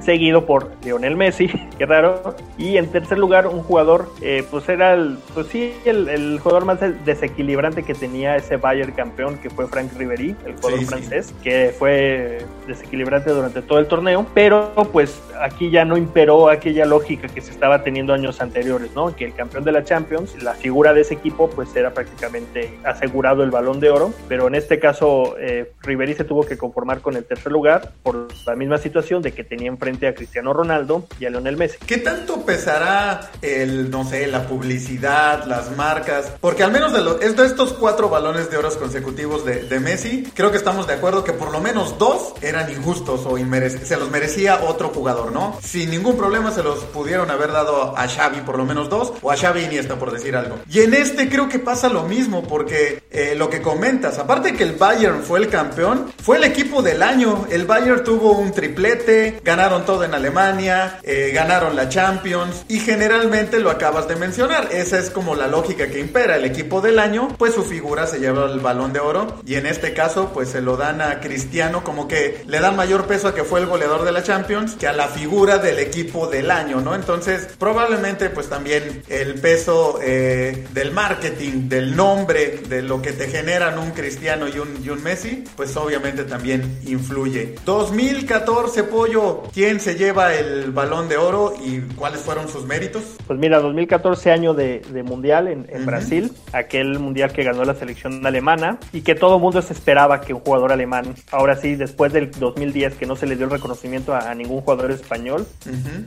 [0.00, 2.34] seguido por Lionel Messi, qué raro.
[2.56, 6.64] Y en tercer lugar un jugador, eh, pues era el, pues sí, el, el, jugador
[6.64, 11.74] más desequilibrante que tenía ese Bayern campeón, que fue Frank Ribery, el jugador francés, que
[11.78, 14.26] fue desequilibrante durante todo el torneo.
[14.34, 19.14] Pero pues aquí ya no imperó aquella lógica que se estaba teniendo años anteriores, ¿no?
[19.14, 23.42] Que el campeón de la Champions, la figura de ese equipo, pues era prácticamente asegurado
[23.42, 24.12] el balón de oro.
[24.28, 28.28] Pero en este caso, eh, Ribery se tuvo que conformar con el tercer lugar por
[28.46, 31.78] la misma situación de que tenía enfrente a Cristiano Ronaldo y a Lionel Messi.
[31.86, 36.32] ¿Qué tanto pesará el, no sé, la publicidad, las marcas?
[36.40, 40.30] Porque al menos de, los, de estos cuatro balones de oros consecutivos de, de, Messi,
[40.34, 44.10] creo que estamos de acuerdo que por lo menos dos eran injustos o se los
[44.10, 45.58] merecía otro jugador, ¿no?
[45.62, 49.30] Sin ningún problema se los pudieron haber dado a Xavi por lo menos dos o
[49.30, 50.58] a Xavi Iniesta por decir algo.
[50.68, 54.64] Y en este creo que pasa lo mismo porque eh, lo que comentas, aparte que
[54.64, 57.46] el Bayern fue el campeón, fue el equipo del año.
[57.50, 63.60] El Bayern tuvo un triplete, ganaron todo en Alemania, eh, ganaron la Champions y generalmente
[63.60, 64.68] lo acabas de mencionar.
[64.72, 66.36] Esa es como la lógica que impera.
[66.36, 69.66] El equipo del año, pues su figura se lleva el balón de oro y en
[69.66, 73.34] este caso pues se lo dan a Cristiano como que le dan mayor peso a
[73.34, 76.80] que fue el goleador de la Champions que a la figura del equipo del año,
[76.80, 76.94] ¿no?
[76.94, 83.28] Entonces, probablemente pues también el peso eh, del marketing, del nombre, de lo que te
[83.28, 87.54] generan un Cristiano y un, y un Messi, pues obviamente también influye.
[87.64, 93.02] 2014, Pollo, ¿quién se lleva el balón de oro y cuáles fueron sus méritos?
[93.26, 98.63] Pues mira, 2014 año de, mundial en, Brasil, aquel mundial que ganó la selección alemana
[98.92, 102.30] y que todo el mundo se esperaba que un jugador alemán, ahora sí, después del
[102.30, 105.46] 2010 que no se le dio el reconocimiento a, ningún jugador español,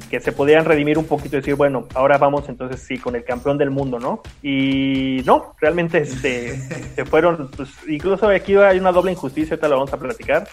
[0.10, 3.24] que se podían redimir un poquito y decir, bueno, ahora vamos entonces sí con el
[3.24, 4.22] campeón del mundo, ¿no?
[4.42, 6.58] Y no, realmente este,
[6.96, 10.48] se fueron, pues incluso aquí hay una doble injusticia, ahorita lo vamos a platicar,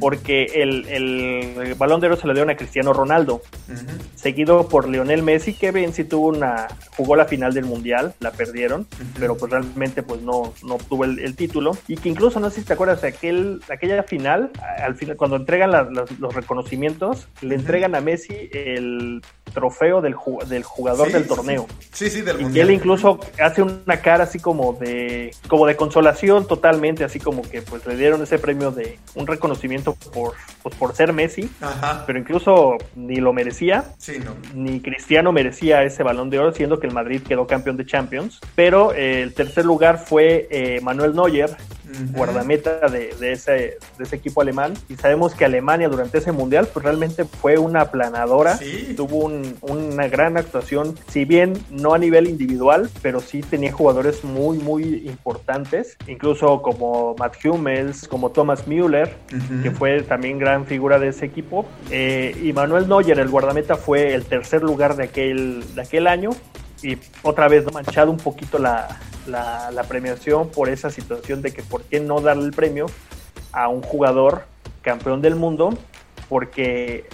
[0.00, 3.42] porque el, el, balón de oro se le dio a Cristiano Ronaldo,
[4.14, 8.30] seguido por Lionel Messi, que bien si tuvo una, jugó la final del mundial, la
[8.30, 8.86] perdieron,
[9.18, 12.66] pero pues realmente pues no, no obtuvo el, título, y que incluso no sé si
[12.66, 15.70] te acuerdas de aquel, aquella final, al final, cuando entregan
[16.18, 19.20] los reconocimientos, le entregan a Messi el
[19.54, 20.14] trofeo del,
[20.46, 21.66] del jugador del torneo.
[21.92, 26.46] Sí, sí, del y él incluso hace una cara así como de como de consolación
[26.46, 30.94] totalmente, así como que pues le dieron ese premio de un reconocimiento por pues, por
[30.94, 31.50] ser Messi,
[32.06, 33.84] pero incluso ni lo merecía,
[34.54, 38.40] ni Cristiano merecía ese balón de oro, siendo que el Madrid quedó campeón de Champions.
[38.54, 41.56] Pero eh, el tercer lugar fue eh, Manuel Neuer,
[42.12, 44.74] guardameta de, ese, de ese equipo alemán.
[44.88, 48.58] Y sabemos que Alemania durante ese mundial, pues realmente fue una aplanadora.
[48.96, 49.30] Tuvo
[49.62, 55.06] una gran actuación, si bien no a nivel individual, pero sí tenía jugadores muy, muy
[55.06, 59.14] importantes, incluso como Matt Hummels, como Thomas Müller,
[59.62, 61.66] que fue también gran figura de ese equipo.
[61.90, 66.30] Eh, y Manuel Neuer, el guardameta, fue el tercer lugar de aquel, de aquel año
[66.84, 67.72] y otra vez ¿no?
[67.72, 72.44] manchado un poquito la, la, premiación por esa situación de que por qué no darle
[72.44, 72.86] el premio
[73.52, 74.44] a un jugador
[74.82, 75.76] campeón del mundo,
[76.28, 77.08] porque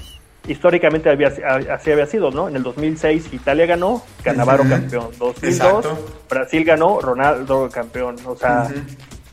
[0.48, 1.28] históricamente había,
[1.72, 2.48] así había sido, ¿no?
[2.48, 5.10] En el 2006 Italia ganó, Canavaro campeón.
[5.18, 5.86] 2002
[6.28, 8.16] Brasil ganó, Ronaldo campeón.
[8.26, 8.68] O sea,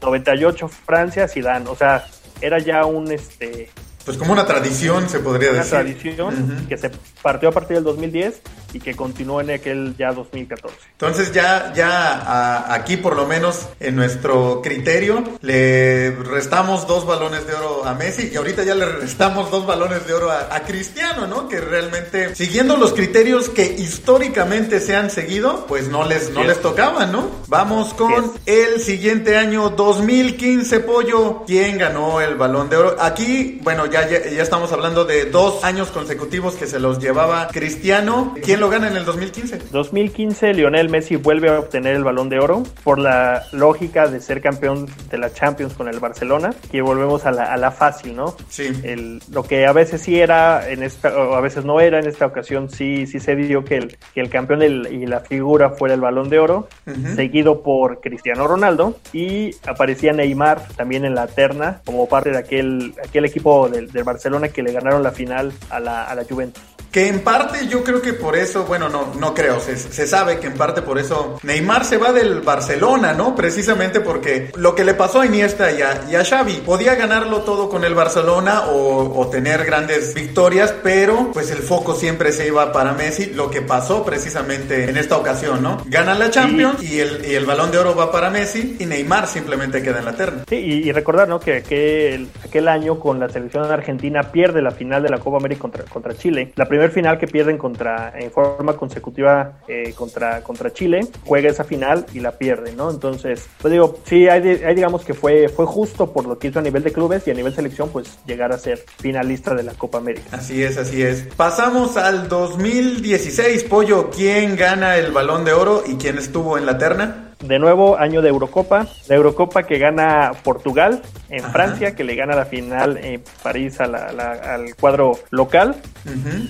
[0.02, 1.67] 98 Francia, Zidane.
[1.67, 2.06] O sea,
[2.41, 3.69] era ya un este
[4.06, 5.73] pues como una tradición se podría decir.
[5.73, 8.41] Una tradición que se partió a partir del 2010
[8.73, 10.75] y que continuó en aquel ya 2014.
[10.91, 17.53] Entonces ya, ya aquí por lo menos en nuestro criterio le restamos dos balones de
[17.53, 21.47] oro a Messi y ahorita ya le restamos dos balones de oro a, Cristiano, ¿no?
[21.47, 26.62] Que realmente siguiendo los criterios que históricamente se han seguido, pues no les, no les
[26.62, 27.30] tocaban, ¿no?
[27.47, 31.43] Vamos con el siguiente año 2015, Pollo.
[31.45, 32.95] ¿Quién ganó el balón de oro?
[32.99, 37.47] Aquí, bueno, ya, ya, ya estamos hablando de dos años consecutivos que se los llevaba
[37.47, 38.36] Cristiano.
[38.43, 39.60] ¿Quién lo gana en el 2015?
[39.71, 44.41] 2015 Lionel Messi vuelve a obtener el balón de oro por la lógica de ser
[44.41, 48.36] campeón de la Champions con el Barcelona, que volvemos a la, a la fácil, ¿no?
[48.49, 48.69] Sí.
[48.84, 52.08] El, lo que a veces sí era, en esta, o a veces no era, en
[52.08, 55.95] esta ocasión sí, sí se dio que el, que el campeón y la figura fuera
[55.95, 56.67] el balón de oro,
[57.15, 62.93] seguido por Cristiano Ronaldo y aparecía Neymar también en la terna como parte de aquel,
[63.03, 66.63] aquel equipo del, del Barcelona que le ganaron la final a la, a la Juventus.
[66.97, 70.39] Que en parte yo creo que por eso, bueno, no, no creo, se, se, sabe
[70.39, 73.36] que en parte por eso Neymar se va del Barcelona, ¿no?
[73.36, 77.43] Precisamente porque lo que le pasó a Iniesta y a, y a Xavi, podía ganarlo
[77.43, 82.47] todo con el Barcelona o, o, tener grandes victorias, pero pues el foco siempre se
[82.47, 85.83] iba para Messi, lo que pasó precisamente en esta ocasión, ¿no?
[85.86, 89.27] Gana la Champions y, el, y el balón de oro va para Messi y Neymar
[89.27, 90.45] simplemente queda en la terna.
[90.49, 91.39] Sí, y, recordar, ¿no?
[91.39, 95.62] Que aquel, aquel año con la selección argentina pierde la final de la Copa América
[95.62, 96.53] contra, contra Chile.
[96.55, 102.06] La final que pierden contra, en forma consecutiva eh, contra, contra Chile, juega esa final
[102.13, 102.89] y la pierde, ¿no?
[102.89, 104.41] Entonces, pues digo, sí, hay,
[104.73, 107.34] digamos que fue, fue justo por lo que hizo a nivel de clubes y a
[107.34, 110.28] nivel selección, pues llegar a ser finalista de la Copa América.
[110.32, 111.28] Así es, así es.
[111.36, 116.78] Pasamos al 2016, Pollo, ¿quién gana el balón de oro y quién estuvo en la
[116.78, 117.28] terna?
[117.39, 118.88] De nuevo, año de Eurocopa.
[119.08, 124.76] La Eurocopa que gana Portugal en Francia, que le gana la final en París al
[124.80, 125.76] cuadro local.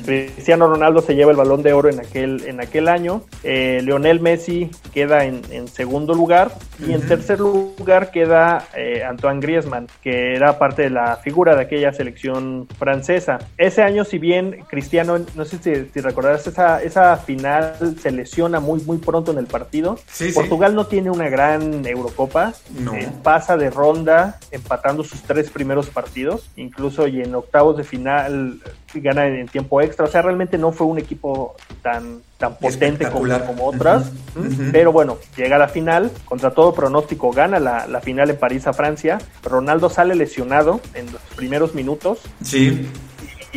[0.06, 3.23] Cristiano Ronaldo se lleva el balón de oro en aquel, en aquel año.
[3.43, 6.52] Eh, Lionel Messi queda en, segundo lugar.
[6.80, 11.63] Y en tercer lugar queda eh, Antoine Griezmann, que era parte de la figura de
[11.63, 13.39] aquella selección francesa.
[13.58, 18.60] Ese año, si bien Cristiano, no sé si, si recordarás, esa, esa final se lesiona
[18.60, 19.97] muy, muy pronto en el partido.
[20.34, 22.53] Portugal no tiene una gran Eurocopa.
[22.93, 26.49] Eh, pasa de ronda empatando sus tres primeros partidos.
[26.55, 28.61] Incluso y en octavos de final
[28.93, 30.05] gana en tiempo extra.
[30.05, 34.11] O sea, realmente no fue un equipo tan, tan potente como, como otras.
[34.71, 36.11] Pero bueno, llega a la final.
[36.25, 39.17] Contra todo pronóstico gana la, la final en París a Francia.
[39.43, 42.19] Ronaldo sale lesionado en los primeros minutos.
[42.43, 42.87] Sí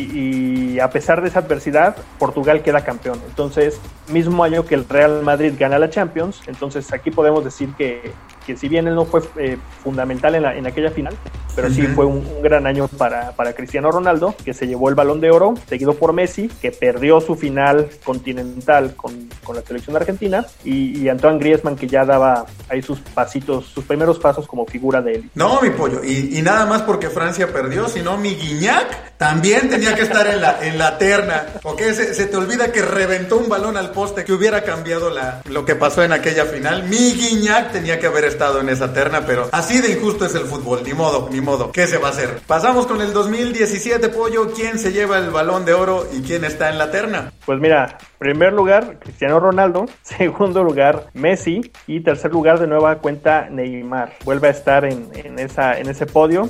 [0.01, 3.19] y, a pesar de esa adversidad, Portugal queda campeón.
[3.27, 8.11] Entonces, mismo año que el Real Madrid gana la Champions, entonces aquí podemos decir que,
[8.45, 11.15] que si bien él no fue eh, fundamental en, la, en, aquella final,
[11.55, 15.19] pero sí fue un, gran año para, para, Cristiano Ronaldo, que se llevó el balón
[15.21, 20.45] de oro, seguido por Messi, que perdió su final continental con, con la selección argentina,
[20.63, 25.01] y, y, Antoine Griezmann, que ya daba ahí sus pasitos, sus primeros pasos como figura
[25.01, 25.29] de él.
[25.35, 29.93] No, mi pollo, y, y nada más porque Francia perdió, sino mi Guiñac también tenía
[29.93, 31.45] que estar en la, en la terna.
[31.61, 31.79] ¿Ok?
[31.79, 35.63] Se, se te olvida que reventó un balón al poste que hubiera cambiado la, lo
[35.63, 36.85] que pasó en aquella final.
[36.85, 40.45] Mi Guiñac tenía que haber estado en esa terna, pero así de injusto es el
[40.45, 40.81] fútbol.
[40.83, 41.71] Ni modo, ni modo.
[41.71, 42.41] ¿Qué se va a hacer?
[42.47, 44.51] Pasamos con el 2017, Pollo.
[44.53, 47.31] ¿Quién se lleva el balón de oro y quién está en la terna?
[47.45, 49.87] Pues mira, primer lugar, Cristiano Ronaldo.
[50.03, 51.71] Segundo lugar, Messi.
[51.87, 54.13] Y tercer lugar, de nueva cuenta, Neymar.
[54.23, 56.47] Vuelve a estar en, en esa, en ese podio.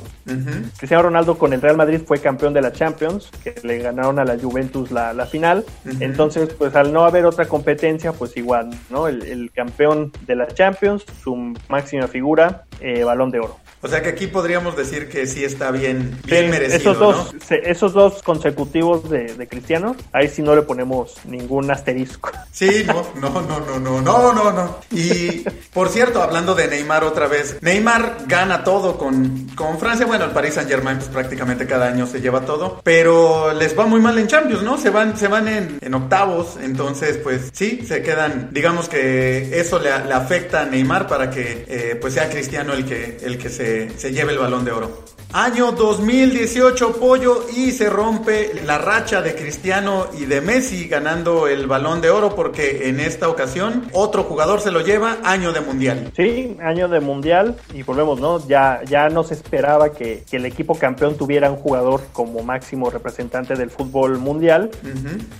[0.77, 4.25] Cristiano Ronaldo con el Real Madrid fue campeón de la Champions, que le ganaron a
[4.25, 5.63] la Juventus la, la final.
[6.01, 9.07] Entonces, pues al no haber otra competencia, pues igual, ¿no?
[9.07, 13.57] El, el campeón de la Champions, su máxima figura, eh, balón de oro.
[13.83, 16.91] O sea que aquí podríamos decir que sí está bien, bien merecido.
[16.91, 22.31] Esos dos, esos dos consecutivos de, de, Cristiano, ahí sí no le ponemos ningún asterisco.
[22.51, 24.77] Sí, no, no, no, no, no, no, no, no.
[24.91, 30.05] Y por cierto, hablando de Neymar otra vez, Neymar gana todo con, con Francia.
[30.05, 33.87] Bueno, el Paris Saint Germain pues prácticamente cada año se lleva todo, pero les va
[33.87, 34.77] muy mal en Champions, ¿no?
[34.77, 39.79] Se van, se van en, en octavos, entonces pues sí, se quedan, digamos que eso
[39.79, 43.49] le, le afecta a Neymar para que eh, pues sea Cristiano el que, el que
[43.49, 45.11] se se, lleve el balón de oro.
[45.33, 51.67] Año 2018, Pollo, y se rompe la racha de Cristiano y de Messi ganando el
[51.67, 56.11] balón de oro porque en esta ocasión otro jugador se lo lleva, año de mundial.
[56.17, 58.45] Sí, año de mundial y volvemos, ¿no?
[58.45, 63.55] Ya, ya no se esperaba que, el equipo campeón tuviera un jugador como máximo representante
[63.55, 64.69] del fútbol mundial.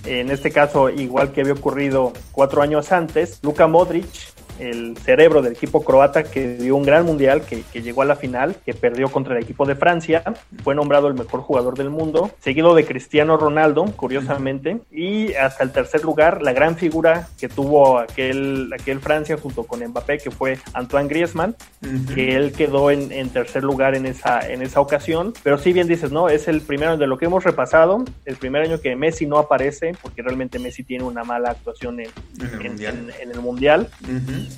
[0.06, 4.06] En este caso, igual que había ocurrido cuatro años antes, Luka Modric
[4.62, 8.56] el cerebro del equipo croata que dio un gran mundial, que, llegó a la final,
[8.64, 10.22] que perdió contra el equipo de Francia,
[10.62, 15.72] fue nombrado el mejor jugador del mundo, seguido de Cristiano Ronaldo, curiosamente, y hasta el
[15.72, 20.58] tercer lugar, la gran figura que tuvo aquel, aquel Francia junto con Mbappé, que fue
[20.74, 21.56] Antoine Griezmann,
[22.14, 26.12] que él quedó en, tercer lugar en esa, en esa ocasión, pero si bien dices,
[26.12, 26.28] ¿no?
[26.28, 29.96] Es el primero de lo que hemos repasado, el primer año que Messi no aparece,
[30.00, 32.10] porque realmente Messi tiene una mala actuación en,
[33.20, 33.88] el mundial.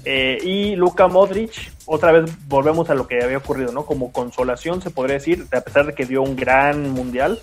[0.04, 3.84] Eh, y Luka Modric, otra vez volvemos a lo que había ocurrido, ¿no?
[3.84, 7.40] Como consolación, se podría decir, a pesar de que dio un gran mundial,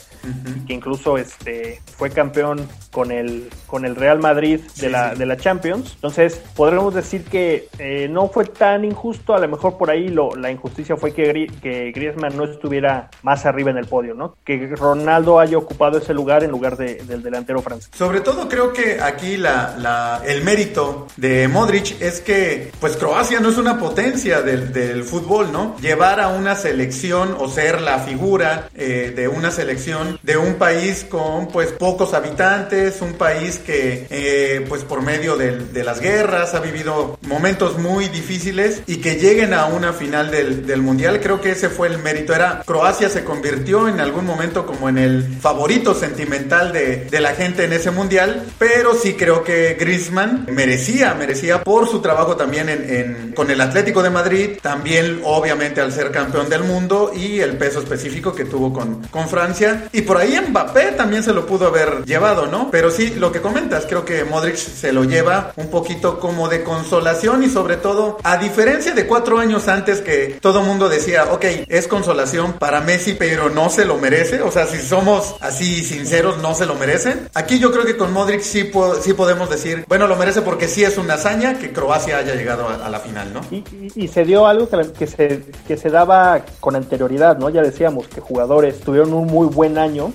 [0.67, 5.37] que incluso este, fue campeón con el, con el Real Madrid de, la, de la
[5.37, 5.93] Champions.
[5.95, 10.35] Entonces, podríamos decir que eh, no fue tan injusto, a lo mejor por ahí lo,
[10.35, 14.35] la injusticia fue que, que Griezmann no estuviera más arriba en el podio, ¿no?
[14.43, 17.89] Que Ronaldo haya ocupado ese lugar en lugar de, del delantero francés.
[17.93, 23.39] Sobre todo creo que aquí la, la, el mérito de Modric es que, pues Croacia
[23.39, 25.75] no es una potencia del, del fútbol, ¿no?
[25.81, 31.05] Llevar a una selección o ser la figura eh, de una selección de un país
[31.09, 36.53] con, pues, pocos habitantes, es un país que, eh, pues por medio de, las guerras,
[36.53, 41.51] ha vivido momentos muy difíciles y que lleguen a una final del, Mundial, creo que
[41.51, 42.33] ese fue el mérito.
[42.33, 47.65] Era Croacia se convirtió en algún momento como en el favorito sentimental de, la gente
[47.65, 53.33] en ese Mundial, pero sí creo que Griezmann merecía, merecía por su trabajo también en,
[53.33, 54.20] con el Atlético de Madrid,
[54.61, 59.27] también obviamente al ser campeón del mundo y el peso específico que tuvo con, con
[59.27, 59.87] Francia.
[59.91, 62.69] Y por ahí Mbappé también se lo pudo haber llevado, ¿no?
[62.71, 66.63] Pero sí, lo que comentas, creo que Modric se lo lleva un poquito como de
[66.63, 71.45] consolación y sobre todo, a diferencia de cuatro años antes que todo mundo decía, ok,
[71.67, 74.41] es consolación para Messi, pero no se lo merece.
[74.41, 77.29] O sea, si somos así sinceros, no se lo merecen.
[77.33, 80.83] Aquí yo creo que con Modric sí, sí podemos decir, bueno, lo merece porque sí
[80.83, 83.41] es una hazaña que Croacia haya llegado a, la final, ¿no?
[83.51, 87.49] Y, se dio algo que, se, que se daba con anterioridad, ¿no?
[87.49, 90.11] Ya decíamos que jugadores tuvieron un muy buen año.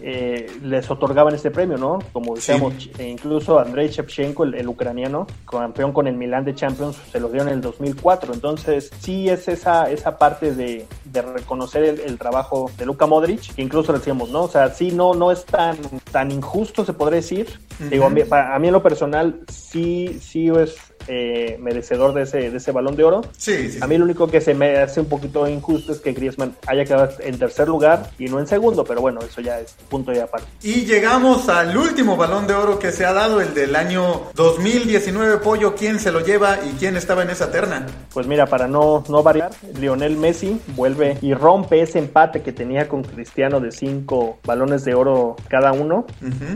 [0.00, 1.98] Eh, les otorgaban este premio, ¿no?
[2.12, 7.18] Como decíamos, e incluso Andrei Shevchenko, el, ucraniano, campeón con el Milan de Champions, se
[7.18, 8.34] lo dio en el 2004.
[8.34, 13.92] Entonces, sí es esa, esa parte de, reconocer el, trabajo de Luka Modric, que incluso
[13.92, 14.42] decíamos, ¿no?
[14.42, 15.76] O sea, sí, no, no es tan,
[16.12, 17.48] tan injusto, se podría decir,
[17.90, 20.74] Digo, a mí, a mí en lo personal sí, sí es
[21.06, 23.22] eh, merecedor de ese, de ese balón de oro.
[23.36, 26.12] Sí, sí, A mí lo único que se me hace un poquito injusto es que
[26.12, 29.72] Griezmann haya quedado en tercer lugar y no en segundo, pero bueno, eso ya es
[29.88, 30.46] punto y aparte.
[30.62, 35.38] Y llegamos al último balón de oro que se ha dado, el del año 2019,
[35.38, 35.74] Pollo.
[35.74, 37.86] ¿Quién se lo lleva y quién estaba en esa terna?
[38.12, 39.50] Pues mira, para no, no variar,
[39.80, 44.94] Lionel Messi vuelve y rompe ese empate que tenía con Cristiano de cinco balones de
[44.94, 46.06] oro cada uno.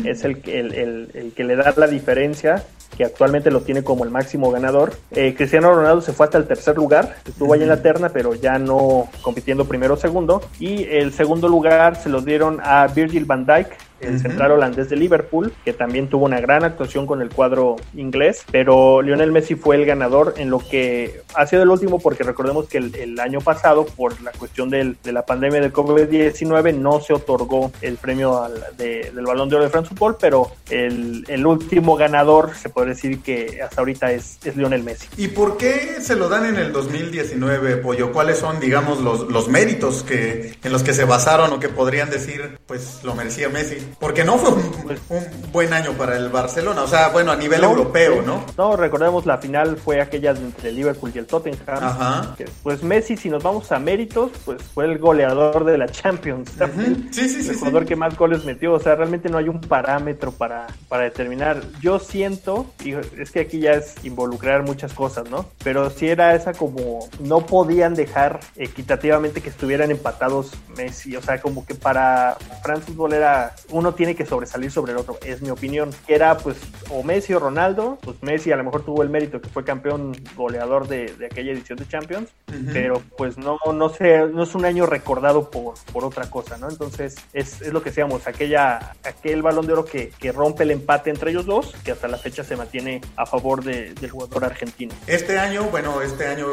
[0.05, 2.65] Es el, el, el- el que le da la diferencia
[2.97, 4.93] que actualmente lo tiene como el máximo ganador.
[5.13, 8.35] Eh, Cristiano Ronaldo se fue hasta el tercer lugar, estuvo ahí en la terna, pero
[8.35, 10.43] ya no compitiendo primero o segundo.
[10.61, 13.69] Y el segundo lugar se lo dieron a Virgil van Dijk,
[14.03, 18.45] el central holandés de Liverpool, que también tuvo una gran actuación con el cuadro inglés,
[18.51, 22.67] pero Lionel Messi fue el ganador en lo que ha sido el último, porque recordemos
[22.69, 27.01] que el, el año pasado, por la cuestión del- de la pandemia del COVID-19, no
[27.01, 31.25] se otorgó el premio al- de- del Balón de Oro de France Football, pero el,
[31.29, 35.09] el último ganador, se puede decir que hasta ahorita es, es Lionel Messi.
[35.17, 38.13] ¿Y por qué se lo dan en el 2019, Pollo?
[38.13, 42.11] ¿Cuáles son, digamos, los, los méritos que, en los que se basaron o que podrían
[42.11, 43.77] decir, pues lo merecía Messi?
[43.99, 44.63] Porque no fue un,
[45.11, 48.21] un buen año para el Barcelona, o sea, bueno, a nivel No, europeo, sí.
[48.27, 48.45] ¿no?
[48.57, 51.59] No, recordemos la final fue aquella entre el Liverpool y el Tottenham.
[51.67, 52.35] Ajá.
[52.37, 56.51] Que, Pues Messi, si nos vamos a méritos, pues fue el goleador de la Champions.
[56.61, 56.97] Ujú.
[57.11, 57.59] Sí, sí, sí, el sí.
[57.59, 58.73] jugador que más goles metió.
[58.75, 61.61] O sea, realmente no hay un parámetro para, para determinar.
[61.81, 65.47] Yo siento, y es que aquí ya es involucrar muchas cosas, ¿no?
[65.63, 71.17] Pero si era esa como no podían dejar equitativamente que estuvieran empatados Messi.
[71.17, 75.19] O sea, como que para France Football era uno tiene que sobresalir sobre el otro,
[75.25, 75.91] es mi opinión.
[76.07, 76.57] Era pues
[76.91, 80.13] o Messi o Ronaldo, pues Messi a lo mejor tuvo el mérito que fue campeón
[80.37, 82.31] goleador de, de aquella edición de Champions,
[82.73, 86.69] pero pues no, no sé, no es un año recordado por, por otra cosa, ¿no?
[86.71, 90.71] Entonces es, es lo que decíamos, aquella, aquel balón de oro que, que rompe el
[90.71, 94.45] empate entre ellos dos, que hasta la fecha se mantiene a favor de- del jugador
[94.45, 94.95] argentino.
[95.09, 96.47] Este año, bueno, este año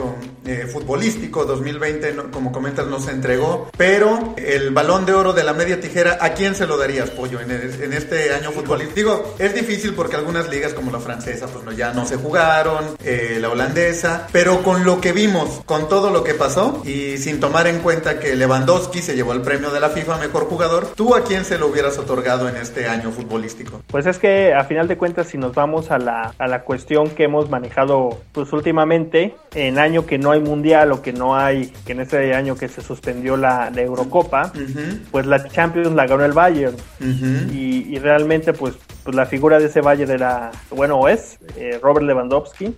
[0.45, 5.43] eh, futbolístico 2020, no- como comentas, no se entregó, pero el balón de oro de
[5.43, 8.95] la media tijera, ¿a quién se lo darías, Pollo, en, el- en este año futbolístico?
[8.95, 12.95] Digo, es difícil porque algunas ligas como la francesa, pues no, ya no se jugaron,
[13.03, 17.41] eh, la holandesa, pero con lo que vimos, con todo lo que pasó y sin
[17.41, 21.13] tomar en cuenta que Lewandowski se llevó el premio de la FIFA Mejor Jugador, ¿tú
[21.13, 23.81] a quién se lo hubieras otorgado en este año futbolístico?
[23.87, 27.09] Pues es que a final de cuentas, si nos vamos a la, a la cuestión
[27.09, 31.73] que hemos manejado pues últimamente, en año que no hay mundial o que no hay,
[31.85, 36.05] que en este año que se suspendió la, la Eurocopa, Ujú, pues la Champions la
[36.07, 36.77] ganó el Bayern.
[37.01, 42.05] Y, y realmente pues, pues la figura de ese Bayern era, bueno, es eh, Robert
[42.05, 42.75] Lewandowski.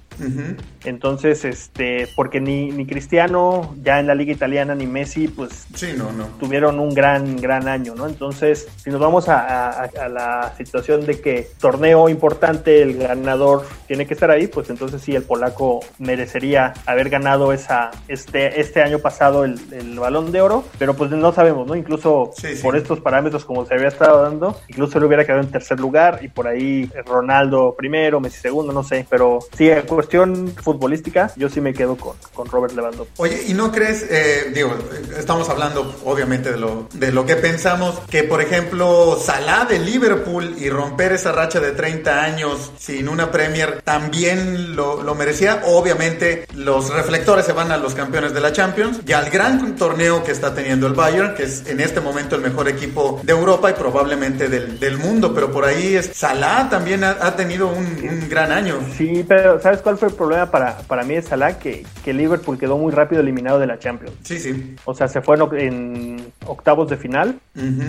[0.84, 5.94] Entonces, este, porque ni, ni Cristiano ya en la liga italiana ni Messi, pues Sí,
[5.98, 6.26] no, no.
[6.40, 8.08] tuvieron un gran, gran año, ¿no?
[8.08, 13.66] Entonces, si nos vamos a, a- a la situación de que torneo importante, el ganador
[13.88, 18.82] tiene que estar ahí, pues entonces sí, el polaco merecería haber ganado esa, este, este
[18.82, 21.76] año pasado el, el balón de oro, pero pues no sabemos, ¿no?
[21.76, 22.64] Incluso Sí, sí.
[22.64, 26.20] por estos parámetros como se había estado dando, incluso le hubiera quedado en tercer lugar
[26.22, 31.50] y por ahí Ronaldo primero, Messi segundo, no sé, pero sí, en cuestión futbolística, yo
[31.50, 33.14] sí me quedo con, con Robert Lewandowski.
[33.18, 34.74] Oye, ¿y no crees, eh, digo,
[35.18, 40.56] estamos hablando obviamente de lo, de lo que pensamos, que por ejemplo Salah de Liverpool
[40.58, 45.64] y romper esa racha de 30 años sin una Premier también lo, lo merecía?
[45.66, 50.24] Obviamente los reflectores se van a los campeones de la Champions y al gran torneo
[50.24, 53.70] que está teniendo el Bayern, que es en este momento el mejor equipo de Europa
[53.70, 57.86] y probablemente del, del mundo, pero por ahí es, Salah también ha, ha tenido un,
[57.86, 58.76] un gran año.
[58.98, 61.58] Sí, pero ¿sabes cuál fue el problema para, para mí de Salah?
[61.60, 64.16] Que, que Liverpool quedó muy rápido eliminado de la Champions.
[64.24, 64.76] Sí, sí.
[64.86, 67.40] O sea, se fue en, oc- en octavos de final.
[67.56, 67.84] Ujú.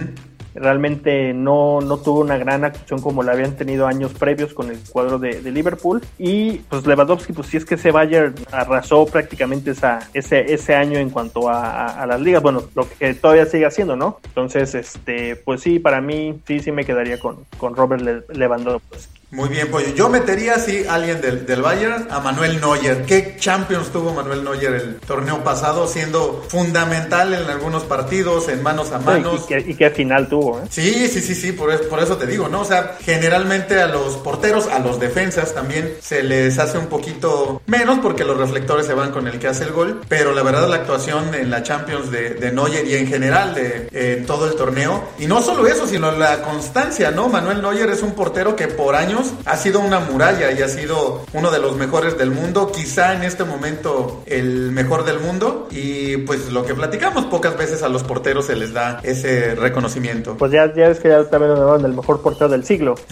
[0.55, 4.79] Realmente no, no tuvo una gran actuación como la habían tenido años previos con el
[4.91, 6.03] cuadro de, Liverpool.
[6.19, 10.99] Y pues Lewandowski, pues sí es que ese Bayern arrasó prácticamente esa, ese, ese año
[10.99, 12.43] en cuanto a, a- las ligas.
[12.43, 14.19] Bueno, lo que todavía sigue haciendo, ¿no?
[14.25, 19.22] Entonces, este, pues sí, para mí sí, sí me quedaría con, con Robert Le- Lewandowski.
[19.33, 19.95] Muy bien, Pollo.
[19.95, 23.07] Yo metería, sí, a alguien del, del Bayern, a Manuel Neuer.
[23.07, 28.93] ¿Qué Champions tuvo Manuel Neuer el torneo pasado, siendo fundamental en algunos partidos, en manos
[28.93, 29.47] a manos?
[29.49, 30.65] qué, y qué final tuvo, ¿eh?
[30.69, 32.61] Sí, sí, sí, sí, por eso, por eso te digo, ¿no?
[32.61, 37.63] O sea, generalmente a los porteros, a los defensas también se les hace un poquito
[37.65, 40.69] menos porque los reflectores se van con el que hace el gol, pero la verdad
[40.69, 44.57] la actuación en la Champions de, de Neuer y en general de en todo el
[44.57, 47.31] torneo, y no solo eso, sino la constancia, ¿no?
[47.31, 50.69] Manuel Neuer es un portero que por años años ha sido una muralla y ha
[50.69, 55.69] sido uno de los mejores del mundo, quizá en este momento el mejor del mundo
[55.71, 60.37] y pues lo que platicamos, pocas veces a los porteros se les da ese reconocimiento.
[60.37, 62.95] Pues ya, ya ves que ya también lo el mejor portero del siglo.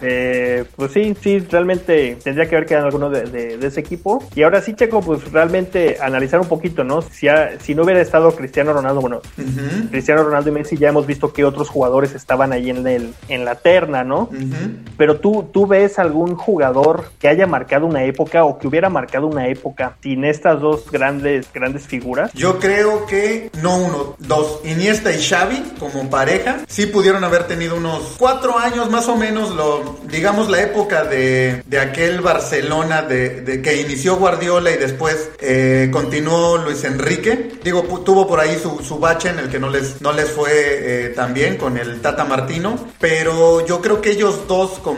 [0.00, 4.22] Eh, pues sí, sí, realmente tendría que haber quedado alguno de, de, ese equipo.
[4.34, 7.02] Y ahora sí, Checo, pues realmente analizar un poquito, ¿no?
[7.02, 7.26] Si,
[7.60, 9.20] si no hubiera estado Cristiano Ronaldo, bueno,
[9.90, 13.44] Cristiano Ronaldo y Messi ya hemos visto que otros jugadores estaban ahí en, el, en
[13.44, 14.30] la terna, ¿no?
[14.96, 19.26] Pero tú, tú ves algún jugador que haya marcado una época o que hubiera marcado
[19.26, 22.32] una época sin estas dos grandes, grandes figuras.
[22.34, 24.60] Yo creo que no uno, dos.
[24.64, 29.54] Iniesta y Xavi como pareja sí pudieron haber tenido unos cuatro años más o menos,
[29.54, 35.88] lo, digamos la época de, de aquel Barcelona de, que inició Guardiola y después eh,
[35.92, 37.52] continuó Luis Enrique.
[37.62, 40.50] Digo, tuvo por ahí su, su, bache en el que no les, no les fue
[40.52, 44.97] eh, tan bien con el Tata Martino, pero yo creo que ellos dos como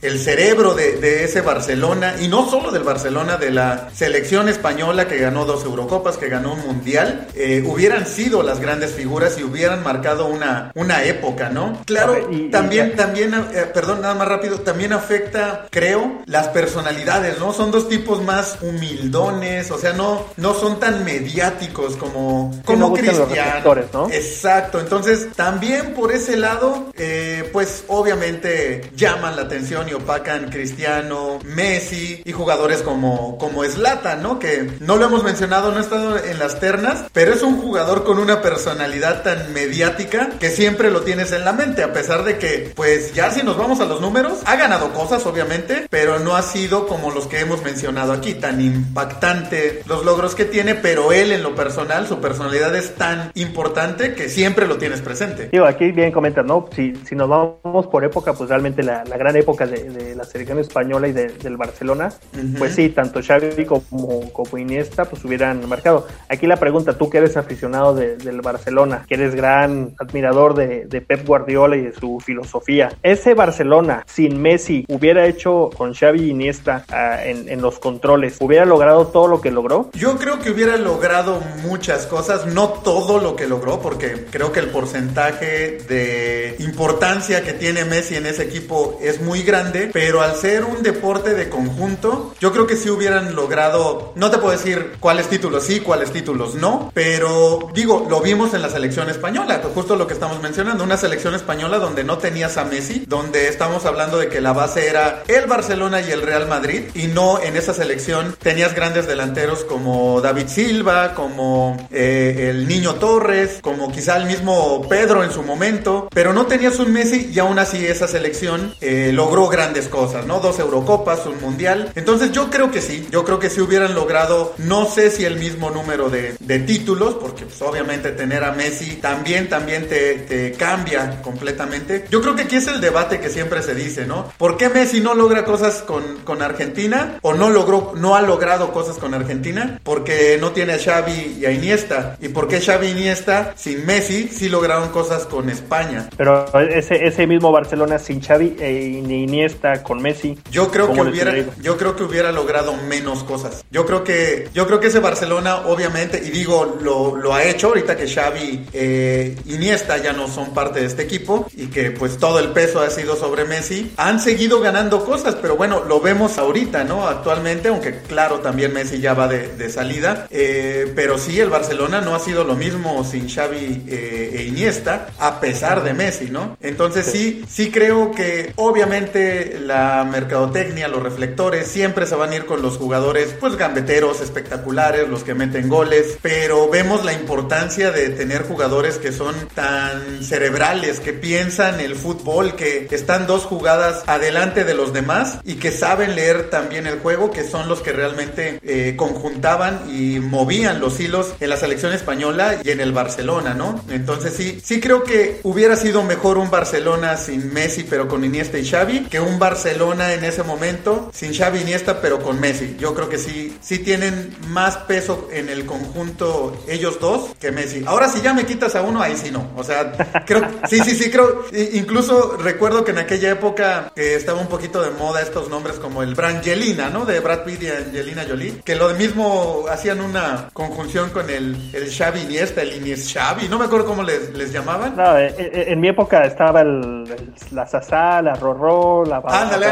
[0.00, 5.08] el cerebro de, de ese Barcelona, y no solo del Barcelona, de la selección española
[5.08, 9.44] que ganó dos Eurocopas, que ganó un Mundial, eh, hubieran sido las grandes figuras y
[9.44, 11.78] hubieran marcado una, una época, ¿no?
[11.84, 12.16] Claro,
[12.50, 17.52] también, también, eh, perdón, nada más rápido, también afecta, creo, las personalidades, ¿no?
[17.52, 23.74] Son dos tipos más humildones, o sea, no, no son tan mediáticos como, como Cristiano.
[23.92, 24.08] ¿no?
[24.10, 31.38] Exacto, entonces también por ese lado, eh, pues obviamente llaman la atención y opacan Cristiano,
[31.44, 34.38] Messi y jugadores como, como Zlatan, ¿no?
[34.38, 38.04] Que no lo hemos mencionado, no ha estado en las ternas, pero es un jugador
[38.04, 42.38] con una personalidad tan mediática que siempre lo tienes en la mente, a pesar de
[42.38, 46.36] que, pues ya si nos vamos a los números, ha ganado cosas, obviamente, pero no
[46.36, 51.12] ha sido como los que hemos mencionado aquí, tan impactante los logros que tiene, pero
[51.12, 55.48] él en lo personal, su personalidad es tan importante que siempre lo tienes presente.
[55.52, 56.68] Digo, aquí bien comentas, ¿no?
[56.74, 60.58] Si, si nos vamos por época, pues realmente la, la gran época de, la selección
[60.58, 62.10] española y del Barcelona,
[62.58, 66.06] pues sí, tanto Xavi como, como Iniesta, pues hubieran marcado.
[66.30, 71.00] Aquí la pregunta, tú que eres aficionado del Barcelona, que eres gran admirador de, de
[71.02, 76.30] Pep Guardiola y de su filosofía, ese Barcelona sin Messi hubiera hecho con Xavi y
[76.30, 79.90] Iniesta uh, en, en, los controles, ¿hubiera logrado todo lo que logró?
[79.92, 84.60] Yo creo que hubiera logrado muchas cosas, no todo lo que logró, porque creo que
[84.60, 90.36] el porcentaje de importancia que tiene Messi en ese equipo es muy grande, pero al
[90.36, 94.96] ser un deporte de conjunto, yo creo que sí hubieran logrado, no te puedo decir
[95.00, 99.96] cuáles títulos sí, cuáles títulos no, pero digo, lo vimos en la selección española, justo
[99.96, 104.18] lo que estamos mencionando, una selección española donde no tenías a Messi, donde estamos hablando
[104.18, 107.74] de que la base era el Barcelona y el Real Madrid, y no en esa
[107.74, 114.26] selección tenías grandes delanteros como David Silva, como eh, el Niño Torres, como quizá el
[114.26, 118.74] mismo Pedro en su momento, pero no tenías un Messi y aún así esa selección
[118.80, 120.40] eh, logró grandes cosas, ¿no?
[120.40, 121.92] Dos Eurocopas, un Mundial.
[121.94, 125.36] Entonces yo creo que sí, yo creo que si hubieran logrado, no sé si el
[125.36, 126.32] mismo número de,
[126.66, 132.04] títulos, porque pues, obviamente tener a Messi también, también te, cambia completamente.
[132.10, 134.32] Yo creo que aquí es el debate que siempre se dice, ¿no?
[134.38, 138.96] ¿Por qué Messi no logra cosas con, Argentina o no logró, no ha logrado cosas
[138.96, 139.80] con Argentina?
[139.82, 142.16] Porque no tiene a Xavi y a Iniesta.
[142.20, 146.08] ¿Y por qué Xavi y Iniesta sin Messi sí lograron cosas con España?
[146.16, 150.38] Pero ese, mismo Barcelona sin Xavi e Iniesta con Messi.
[150.50, 153.64] Yo creo que hubiera, yo creo que hubiera logrado menos cosas.
[153.70, 157.68] Yo creo que, yo creo que ese Barcelona, obviamente, y digo, lo, lo ha hecho
[157.68, 162.18] ahorita que Xavi eh, Iniesta ya no son parte de este equipo y que pues
[162.18, 163.92] todo el peso ha sido sobre Messi.
[163.96, 167.06] Han seguido ganando cosas, pero bueno, lo vemos ahorita, ¿no?
[167.06, 172.00] Actualmente, aunque claro, también Messi ya va de, de salida, eh, pero sí, el Barcelona
[172.00, 176.56] no ha sido lo mismo sin Xavi eh, e Iniesta, a pesar de Messi, ¿no?
[176.60, 182.46] Entonces sí, sí creo que obviamente la mercadotecnia, los reflectores, siempre se van a ir
[182.46, 188.08] con los jugadores, pues gambeteros, espectaculares, los que meten goles, pero vemos la importancia de
[188.10, 194.64] tener jugadores que son tan cerebrales, que piensan el fútbol, que están dos jugadas adelante
[194.64, 198.60] de los demás y que saben leer también el juego, que son los que realmente
[198.62, 203.82] eh, conjuntaban y movían los hilos en la selección española y en el Barcelona, ¿no?
[203.90, 208.58] Entonces sí, sí creo que hubiera sido mejor un Barcelona sin Messi pero con Iniesta
[208.58, 212.76] y Xavi que un Barcelona en ese momento sin Xavi Iniesta pero con Messi.
[212.78, 217.84] Yo creo que sí, sí tienen más peso en el conjunto ellos dos que Messi.
[217.86, 219.50] Ahora si ya me quitas a uno, ahí sí no.
[219.56, 219.92] O sea,
[220.26, 221.44] creo, sí, sí, sí, creo.
[221.72, 226.02] Incluso recuerdo que en aquella época que estaba un poquito de moda estos nombres como
[226.02, 227.04] el Brangelina, ¿no?
[227.04, 231.90] De Brad Pitt y Angelina Jolie, que lo mismo hacían una conjunción con el, el
[231.90, 234.96] Xavi Iniesta, el Iniesta Xavi, no me acuerdo cómo les, les llamaban.
[234.96, 237.04] No, eh, eh, en, mi época estaba el,
[237.50, 239.66] la Sasa, la Rorró, la Ándale.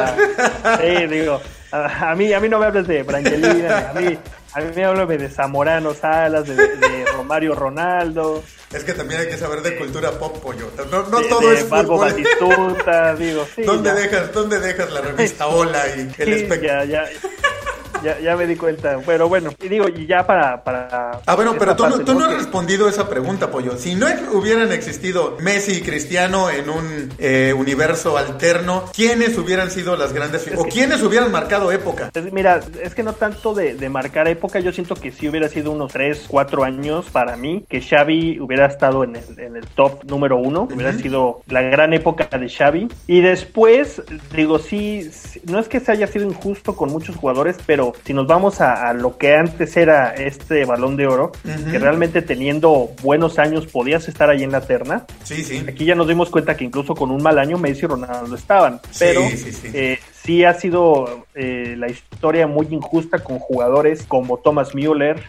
[0.81, 1.41] Sí, digo,
[1.73, 4.19] a, mí, a mí no me hables de Brangelina, a mí,
[4.53, 8.43] a mí me háblame de Zamorano Salas, de, de, Romario Ronaldo.
[8.73, 10.71] Es que también hay que saber de cultura pop, pollo.
[10.91, 13.63] No, no todo de es Barbo Batistuta, digo, sí.
[13.63, 17.05] ¿Dónde dejas, ¿Dónde dejas la revista Hola y el sí, ya, ya
[18.03, 18.99] ya, ya me di cuenta.
[19.05, 20.63] Pero bueno, y digo, y ya para.
[20.63, 23.77] para ah, bueno, pero tú, no, tú no has respondido esa pregunta, Pollo.
[23.77, 29.97] Si no hubieran existido Messi y Cristiano en un eh, universo alterno, ¿quiénes hubieran sido
[29.97, 32.11] las grandes o quiénes hubieran marcado época?
[32.33, 35.73] mira, es que no tanto de, de, marcar época, yo siento que sí hubiera sido
[35.73, 40.05] unos 3, 4 años para mí, que Xavi hubiera estado en el, en el top
[40.05, 42.89] número uno, hubiera sido la gran época de Xavi.
[43.07, 44.03] Y después,
[44.35, 45.11] digo, sí,
[45.45, 48.93] no es que se haya sido injusto con muchos jugadores, pero si nos vamos a,
[48.93, 54.31] lo que antes era este balón de oro, que realmente teniendo buenos años podías estar
[54.31, 55.05] ahí en la terna.
[55.25, 55.65] Sí, sí.
[55.69, 58.81] Aquí ya nos dimos cuenta que incluso con un mal año Messi y Ronaldo estaban.
[58.99, 64.39] Pero sí, sí, eh, sí ha sido eh, la historia muy injusta con jugadores como
[64.39, 65.23] Thomas Müller,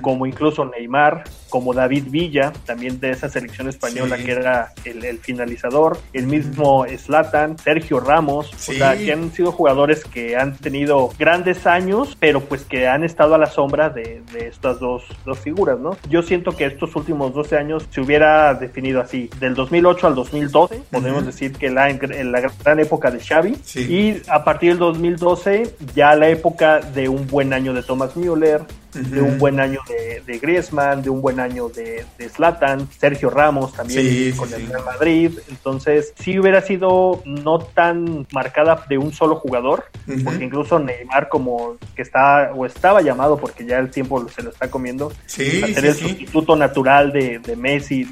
[0.00, 5.98] como incluso Neymar, como David Villa, también de esa selección española que era el, finalizador,
[6.12, 11.66] el mismo Slatan, Sergio Ramos, o sea, que han sido jugadores que han tenido grandes
[11.66, 15.96] años, pero pues que han estado a la sombra de, estas dos, dos, figuras, ¿no?
[16.08, 20.82] Yo siento que estos últimos 12 años se hubiera definido así, del 2008 al 2012,
[20.90, 26.14] podemos decir que la, la gran época de Xavi, y a partir del 2012 ya
[26.14, 28.62] la época de un buen año de Thomas Müller,
[29.02, 33.30] de un buen año de, de, Griezmann, de un buen año de, de Zlatan, Sergio
[33.30, 35.38] Ramos también con el Real Madrid.
[35.48, 39.84] Entonces, sí hubiera sido no tan marcada de un solo jugador,
[40.24, 44.50] porque incluso Neymar como que está o estaba llamado porque ya el tiempo se lo
[44.50, 48.06] está comiendo, a ser el sustituto natural de, Messi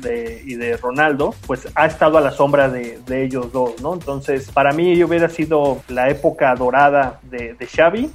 [0.45, 3.95] y de Ronaldo, pues ha estado a la sombra de, ellos dos, ¿no?
[3.95, 8.11] Entonces, para mí hubiera sido la época dorada de, Xavi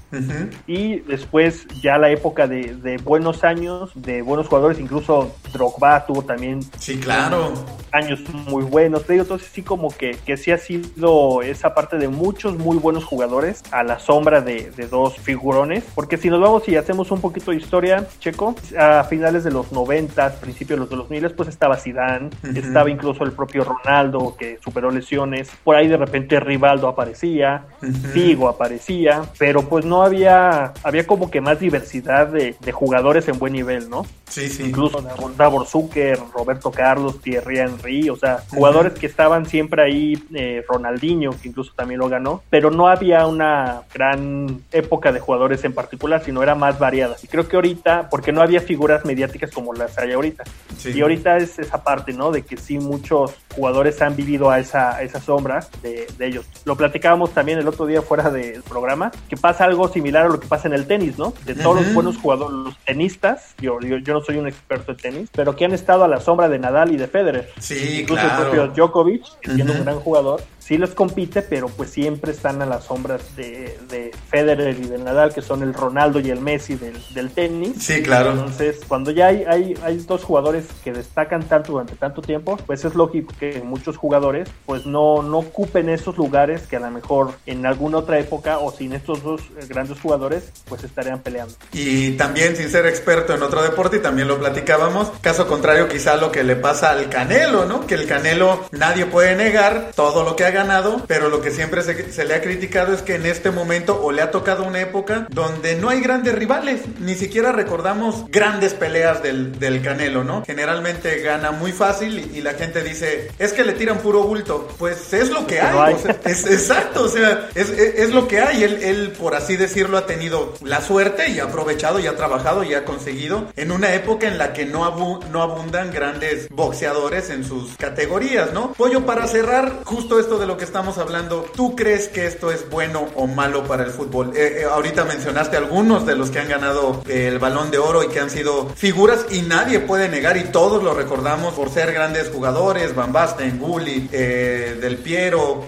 [0.67, 2.60] y después ya la época de,
[3.03, 7.53] buenos años, de buenos jugadores, incluso Drogba tuvo también sí, claro.
[7.91, 12.07] años muy buenos, pero entonces sí como que, que sí ha sido esa parte de
[12.07, 16.75] muchos muy buenos jugadores a la sombra de, dos figurones, porque si nos vamos y
[16.75, 21.31] hacemos un poquito de historia, Checo, a finales de los 90, principios de los 2000,
[21.31, 26.39] pues estaba Zidane, estaba incluso el propio Ronaldo que superó lesiones, por ahí de repente
[26.39, 27.65] Rivaldo aparecía,
[28.13, 33.39] Figo aparecía, pero pues no había, había como que más diversidad de de, jugadores en
[33.39, 34.05] buen nivel, ¿no?
[34.31, 34.63] Sí, sí.
[34.67, 35.03] Incluso
[35.37, 41.31] Davor Zucker, Roberto Carlos, Thierry Henry, o sea, jugadores que estaban siempre ahí, eh, Ronaldinho,
[41.31, 46.23] que incluso también lo ganó, pero no había una gran época de jugadores en particular,
[46.23, 47.17] sino era más variada.
[47.21, 50.45] Y creo que ahorita, porque no había figuras mediáticas como las hay ahorita.
[50.85, 52.31] Y ahorita es esa parte, ¿no?
[52.31, 56.45] De que sí muchos jugadores han vivido a esa, esa sombra de, ellos.
[56.65, 60.39] Lo platicábamos también el otro día fuera del programa, que pasa algo similar a lo
[60.39, 61.33] que pasa en el tenis, ¿no?
[61.45, 65.29] De todos los buenos jugadores los tenistas, yo, yo, no soy un experto en tenis,
[65.33, 67.49] pero que han estado a la sombra de Nadal y de Federer.
[67.59, 70.41] Sí, Incluso el propio Djokovic, siendo un gran jugador,
[70.71, 74.99] sí los compite, pero pues siempre están a las sombras de, de Federer y de
[74.99, 77.73] Nadal, que son el Ronaldo y el Messi del, del tenis.
[77.83, 78.31] Sí, claro.
[78.31, 82.85] Entonces, cuando ya hay, hay, hay dos jugadores que destacan tanto durante tanto tiempo, pues
[82.85, 87.33] es lógico que muchos jugadores pues no, no ocupen esos lugares que a lo mejor
[87.45, 91.53] en alguna otra época o sin estos dos grandes jugadores pues estarían peleando.
[91.73, 96.15] Y también sin ser experto en otro deporte, y también lo platicábamos, caso contrario quizá
[96.15, 97.85] lo que le pasa al Canelo, ¿no?
[97.85, 101.81] Que el Canelo nadie puede negar todo lo que ha ganado, pero lo que siempre
[101.81, 105.27] se, le ha criticado es que en este momento o le ha tocado una época
[105.31, 110.43] donde no hay grandes rivales, ni siquiera recordamos grandes peleas del, del Canelo, ¿no?
[110.45, 115.13] Generalmente gana muy fácil y, la gente dice, es que le tiran puro bulto, pues
[115.13, 115.95] es lo que hay,
[116.25, 120.07] es, exacto, o sea, es, es, lo que hay, él, él por así decirlo ha
[120.07, 124.27] tenido la suerte y ha aprovechado y ha trabajado y ha conseguido en una época
[124.27, 128.73] en la que no, no abundan grandes boxeadores en sus categorías, ¿no?
[128.73, 132.69] Pollo, para cerrar justo esto de lo que estamos hablando, ¿tú crees que esto es
[132.69, 134.31] bueno o malo para el fútbol?
[134.35, 138.07] Eh, eh, ahorita mencionaste algunos de los que han ganado el balón de oro y
[138.07, 142.29] que han sido figuras y nadie puede negar y todos lo recordamos por ser grandes
[142.29, 145.67] jugadores, Van Basten, Gulli, eh, Del Piero,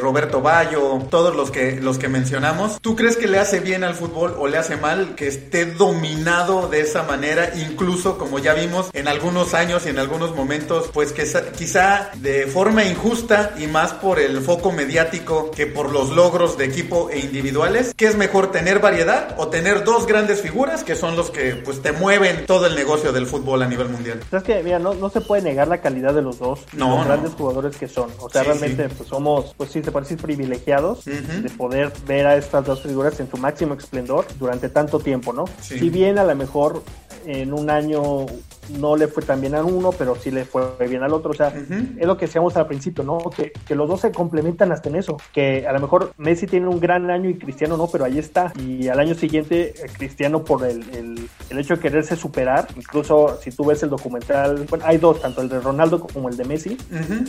[0.00, 2.80] Roberto Bayo, todos los que, los que mencionamos.
[2.80, 6.68] ¿Tú crees que le hace bien al fútbol o le hace mal que esté dominado
[6.68, 11.12] de esa manera, incluso como ya vimos en algunos años y en algunos momentos, pues
[11.12, 11.24] que
[11.56, 16.56] quizá de forma injusta y más por por el foco mediático que por los logros
[16.56, 17.92] de equipo e individuales.
[17.96, 21.82] ¿Qué es mejor tener variedad o tener dos grandes figuras que son los que pues
[21.82, 24.20] te mueven todo el negocio del fútbol a nivel mundial?
[24.30, 27.06] Es que, mira, no, no se puede negar la calidad de los dos, no, los
[27.06, 28.08] grandes jugadores que son.
[28.20, 32.64] O sea, realmente pues somos, pues sí, se parece privilegiados de poder ver a estas
[32.64, 35.46] dos figuras en su máximo esplendor durante tanto tiempo, ¿no?
[35.60, 36.84] Si bien a lo mejor
[37.24, 38.26] en un año
[38.68, 41.30] no le fue tan bien a uno, pero sí le fue bien al otro.
[41.30, 43.18] O sea, es lo que decíamos al principio, ¿no?
[43.34, 45.16] Que, que, los dos se complementan hasta en eso.
[45.32, 48.52] Que a lo mejor Messi tiene un gran año y Cristiano no, pero ahí está.
[48.58, 53.38] Y al año siguiente, eh, Cristiano por el, el, el hecho de quererse superar, incluso
[53.40, 56.44] si tú ves el documental, bueno, hay dos, tanto el de Ronaldo como el de
[56.44, 56.76] Messi,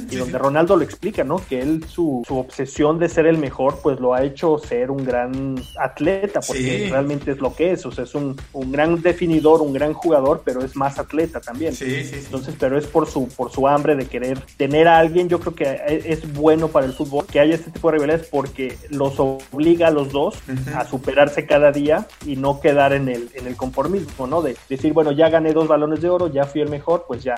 [0.09, 1.37] y donde Ronaldo lo explica, ¿no?
[1.47, 5.03] Que él, su, su, obsesión de ser el mejor, pues lo ha hecho ser un
[5.03, 7.85] gran atleta, porque realmente es lo que es.
[7.85, 11.73] O sea, es un, un gran definidor, un gran jugador, pero es más atleta también.
[11.73, 15.29] Sí, sí, Entonces, pero es por su, por su hambre de querer tener a alguien.
[15.29, 18.77] Yo creo que es bueno para el fútbol que haya este tipo de rivalidades porque
[18.89, 20.35] los obliga a los dos
[20.75, 24.41] a superarse cada día y no quedar en el, en el conformismo, ¿no?
[24.41, 27.35] De decir, bueno, ya gané dos balones de oro, ya fui el mejor, pues ya.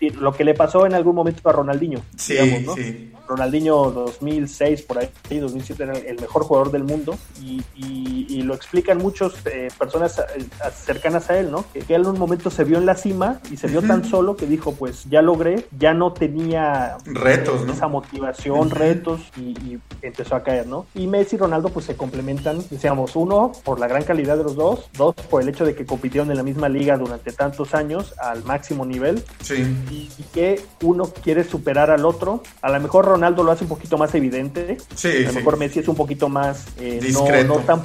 [0.00, 3.12] lo que le pasó en algún momento a Ronaldinho, digamos, ¿no?
[3.26, 8.98] Ronaldinho 2006, por ahí, 2007 era el mejor jugador del mundo y, y, lo explican
[8.98, 10.44] muchas eh, personas eh,
[10.84, 11.64] cercanas a él, ¿no?
[11.72, 14.04] Que, que, él en un momento se vio en la cima y se vio tan
[14.04, 17.72] solo que dijo, pues ya logré, ya no tenía retos, ¿no?
[17.72, 20.86] esa motivación, retos y, empezó a caer, ¿no?
[20.94, 24.56] Y Messi y Ronaldo pues se complementan, decíamos, uno por la gran calidad de los
[24.56, 28.12] dos, dos por el hecho de que compitieron en la misma liga durante tantos años
[28.18, 29.64] al máximo nivel sí.
[29.90, 33.98] y, que uno quiere superar al otro, a lo mejor Ronaldo lo hace un poquito
[33.98, 34.78] más evidente.
[34.94, 37.00] Sí, a lo mejor Messi es un poquito más eh,
[37.46, 37.82] no, tan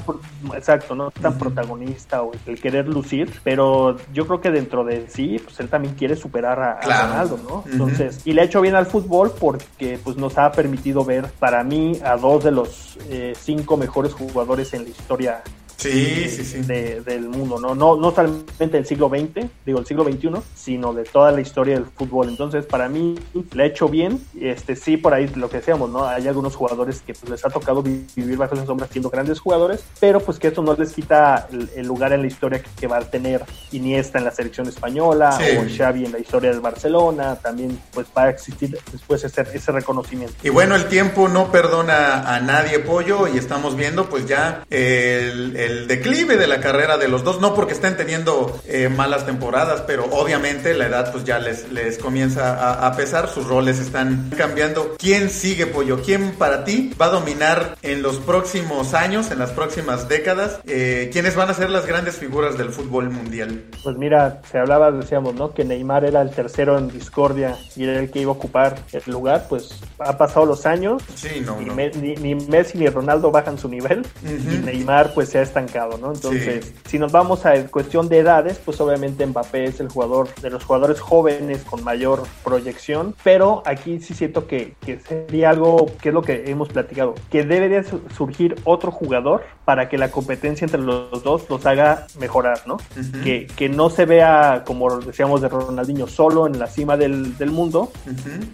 [0.56, 5.40] exacto, no tan protagonista o el querer lucir, pero yo creo que dentro de sí,
[5.44, 7.64] pues él también quiere superar a, Ronaldo, ¿no?
[7.72, 11.64] Entonces, y le ha hecho bien al fútbol porque pues nos ha permitido ver para
[11.64, 15.42] mí a dos de los eh, cinco mejores jugadores en la historia
[15.78, 16.62] sí, sí, sí.
[16.62, 17.76] del mundo, ¿no?
[17.76, 17.96] ¿no?
[17.96, 21.86] No solamente del siglo XX, digo el siglo XXI, sino de toda la historia del
[21.86, 22.30] fútbol.
[22.30, 23.18] Entonces, para mí,
[23.54, 24.22] le ha hecho bien.
[24.40, 26.06] Este, sí, por ahí lo que decíamos, ¿no?
[26.06, 29.84] Hay algunos jugadores que pues, les ha tocado vivir bajo esas sombras siendo grandes jugadores,
[30.00, 33.02] pero pues que eso no les quita el, lugar en la historia que, va a
[33.02, 37.36] tener Iniesta en la selección española o Xavi en la historia del Barcelona.
[37.36, 40.36] También, pues, va a existir después ese, ese reconocimiento.
[40.44, 45.67] Y bueno, el tiempo no perdona a nadie, Pollo, y estamos viendo, pues, ya el
[45.67, 49.82] el declive de la carrera de los dos, no porque estén teniendo eh, malas temporadas,
[49.88, 54.96] pero obviamente la edad pues ya les, les comienza a, pesar, sus roles están cambiando.
[54.98, 56.02] ¿Quién sigue, Pollo?
[56.04, 60.60] ¿Quién para ti va a dominar en los próximos años, en las próximas décadas?
[60.66, 63.64] Eh, ¿Quiénes van a ser las grandes figuras del fútbol mundial?
[63.84, 65.54] Pues mira, se hablaba, decíamos, ¿no?
[65.54, 69.12] Que Neymar era el tercero en discordia y era el que iba a ocupar el
[69.12, 71.04] lugar, pues ha pasado los años.
[71.16, 75.98] Sí, no, ni, Messi ni Ronaldo bajan su nivel y Neymar pues se ha estancado,
[75.98, 76.14] ¿no?
[76.14, 80.50] Entonces, si nos vamos a cuestión de edades, pues obviamente Mbappé es el jugador de
[80.50, 86.10] los jugadores jóvenes con mayor proyección, pero aquí sí siento que, que sería algo que
[86.10, 87.84] es lo que hemos platicado, que debería
[88.16, 92.78] surgir otro jugador para que la competencia entre los dos los haga mejorar, ¿no?
[93.24, 97.52] que, que, no se vea, como decíamos de Ronaldinho, solo en la cima del, del
[97.52, 97.92] mundo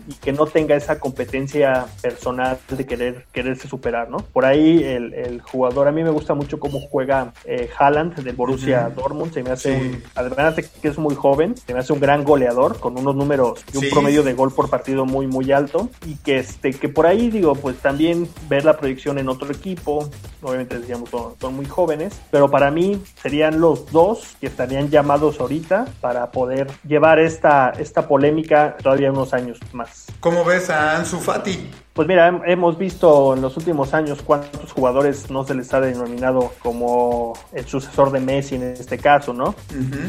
[0.08, 4.18] y que no tenga esa competencia personal de querer quererse superar, ¿no?
[4.18, 8.32] Por ahí el, el jugador, a mí me gusta mucho cómo juega eh, Haaland de
[8.34, 9.34] Borussia Dortmund.
[9.34, 12.24] Se me hace un, además de que es muy joven, se me hace un gran
[12.24, 15.90] goleador con unos números y un promedio de gol por partido muy, muy alto.
[16.06, 20.08] Y que, este, que por ahí, digo, pues también ver la proyección en otro equipo.
[20.44, 25.40] Obviamente, decíamos, son, son muy jóvenes, pero para mí serían los dos que estarían llamados
[25.40, 30.06] ahorita para poder llevar esta, esta polémica todavía unos años más.
[30.20, 31.72] ¿Cómo ves a Ansu Fati?
[31.94, 36.52] Pues mira, hemos visto en los últimos años cuántos jugadores no se les ha denominado
[36.60, 39.54] como el sucesor de Messi en este caso, ¿no?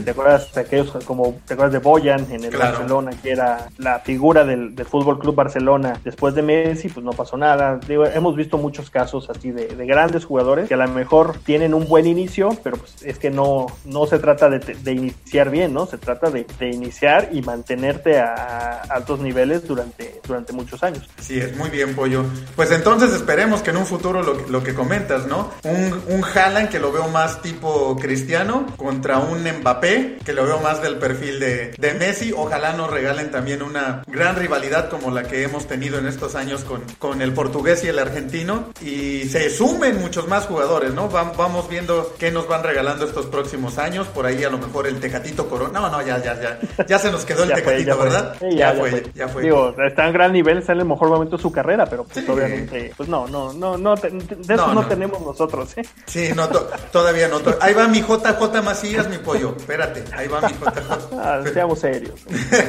[0.02, 3.98] ¿Te acuerdas de aquellos como te acuerdas de Boyan en el Barcelona, que era la
[3.98, 7.78] figura del, del Fútbol Club Barcelona después de Messi, pues no pasó nada.
[7.86, 11.74] Digo, hemos visto muchos casos así de, de, grandes jugadores que a lo mejor tienen
[11.74, 15.74] un buen inicio, pero pues es que no, no se trata de, de iniciar bien,
[15.74, 15.84] ¿no?
[15.84, 21.08] Se trata de, de iniciar y mantenerte a, altos niveles durante, durante muchos años.
[21.20, 22.24] Sí, es muy bien, Pollo.
[22.56, 25.50] Pues entonces esperemos que en un futuro lo, lo que comentas, ¿no?
[25.64, 30.60] Un, un Haaland, que lo veo más tipo cristiano, contra un Mbappé, que lo veo
[30.60, 32.32] más del perfil de, de Messi.
[32.34, 36.64] Ojalá nos regalen también una gran rivalidad como la que hemos tenido en estos años
[36.64, 38.70] con, con el portugués y el argentino.
[38.80, 41.08] Y se sumen muchos más jugadores, ¿no?
[41.08, 44.06] Vamos viendo qué nos van regalando estos próximos años.
[44.08, 45.80] Por ahí a lo mejor el Tecatito Corona.
[45.80, 46.58] No, no, ya, ya, ya.
[46.86, 48.36] Ya se nos quedó el Tecatito, ¿verdad?
[48.52, 51.42] ya, fue, ya, fue, Digo, está en gran nivel, está en el mejor momento de
[51.42, 55.76] su carrera, pero pues obviamente, pues no, no, no, no, de eso no, tenemos nosotros,
[55.78, 55.82] ¿eh?
[56.06, 57.40] Sí, no, todavía no.
[57.60, 59.54] ahí va mi JJ Macías, mi pollo.
[59.56, 61.14] Espérate, ahí va mi JJ.
[61.24, 62.20] Ah, seamos serios.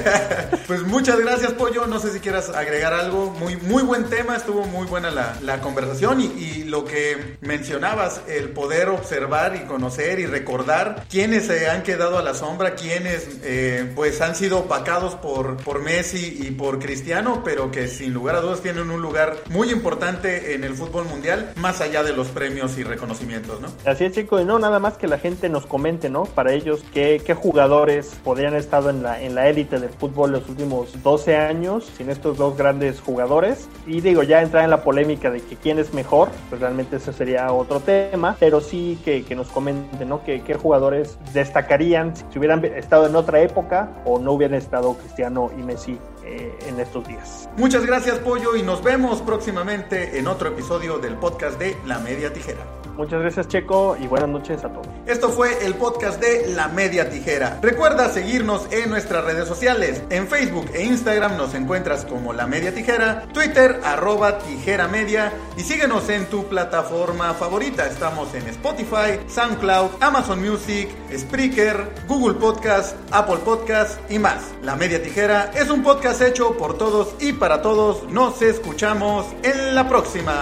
[0.68, 1.86] pues muchas gracias, pollo.
[1.88, 3.32] No sé si quieras agregar algo.
[3.32, 8.22] Muy, muy buen tema, estuvo muy buena la, la conversación y, y lo que mencionabas,
[8.28, 13.28] el poder observar y conocer y recordar quiénes se han quedado a la sombra, quiénes
[13.44, 18.36] eh, pues han sido opacados por, por Messi y por Cristiano, pero que sin lugar
[18.36, 22.28] a dudas tienen un lugar muy importante en el fútbol mundial, más allá de los
[22.30, 23.68] premios y reconocimientos, ¿no?
[23.86, 26.26] Así es, chico, y no nada más que la gente nos comente, ¿no?
[26.26, 30.32] Para ellos, qué, qué jugadores podrían haber estado en la, en la élite del fútbol
[30.32, 33.68] los últimos 12 años sin estos dos grandes jugadores.
[33.86, 37.14] Y digo, ya entrar en la polémica de que quién es mejor, pues realmente ese
[37.14, 40.24] sería otro tema, pero sí que, que nos comenten, ¿no?
[40.24, 45.52] ¿Qué, qué jugadores destacarían si hubieran estado en otra época o no hubieran estado Cristiano
[45.58, 47.50] y Messi eh, en estos días.
[47.58, 52.34] Muchas gracias Pollo y nos vemos próximamente en otro episodio del podcast de La Media
[52.34, 52.85] Tijera.
[52.98, 54.88] Muchas gracias Checo y buenas noches a todos.
[55.06, 57.60] Esto fue el podcast de La Media Tijera.
[57.62, 60.02] Recuerda seguirnos en nuestras redes sociales.
[60.10, 65.62] En Facebook e Instagram nos encuentras como La Media Tijera, Twitter arroba Tijera Media y
[65.62, 67.86] síguenos en tu plataforma favorita.
[67.86, 74.54] Estamos en Spotify, SoundCloud, Amazon Music, Spreaker, Google Podcast, Apple Podcast y más.
[74.64, 78.10] La Media Tijera es un podcast hecho por todos y para todos.
[78.10, 80.42] Nos escuchamos en la próxima.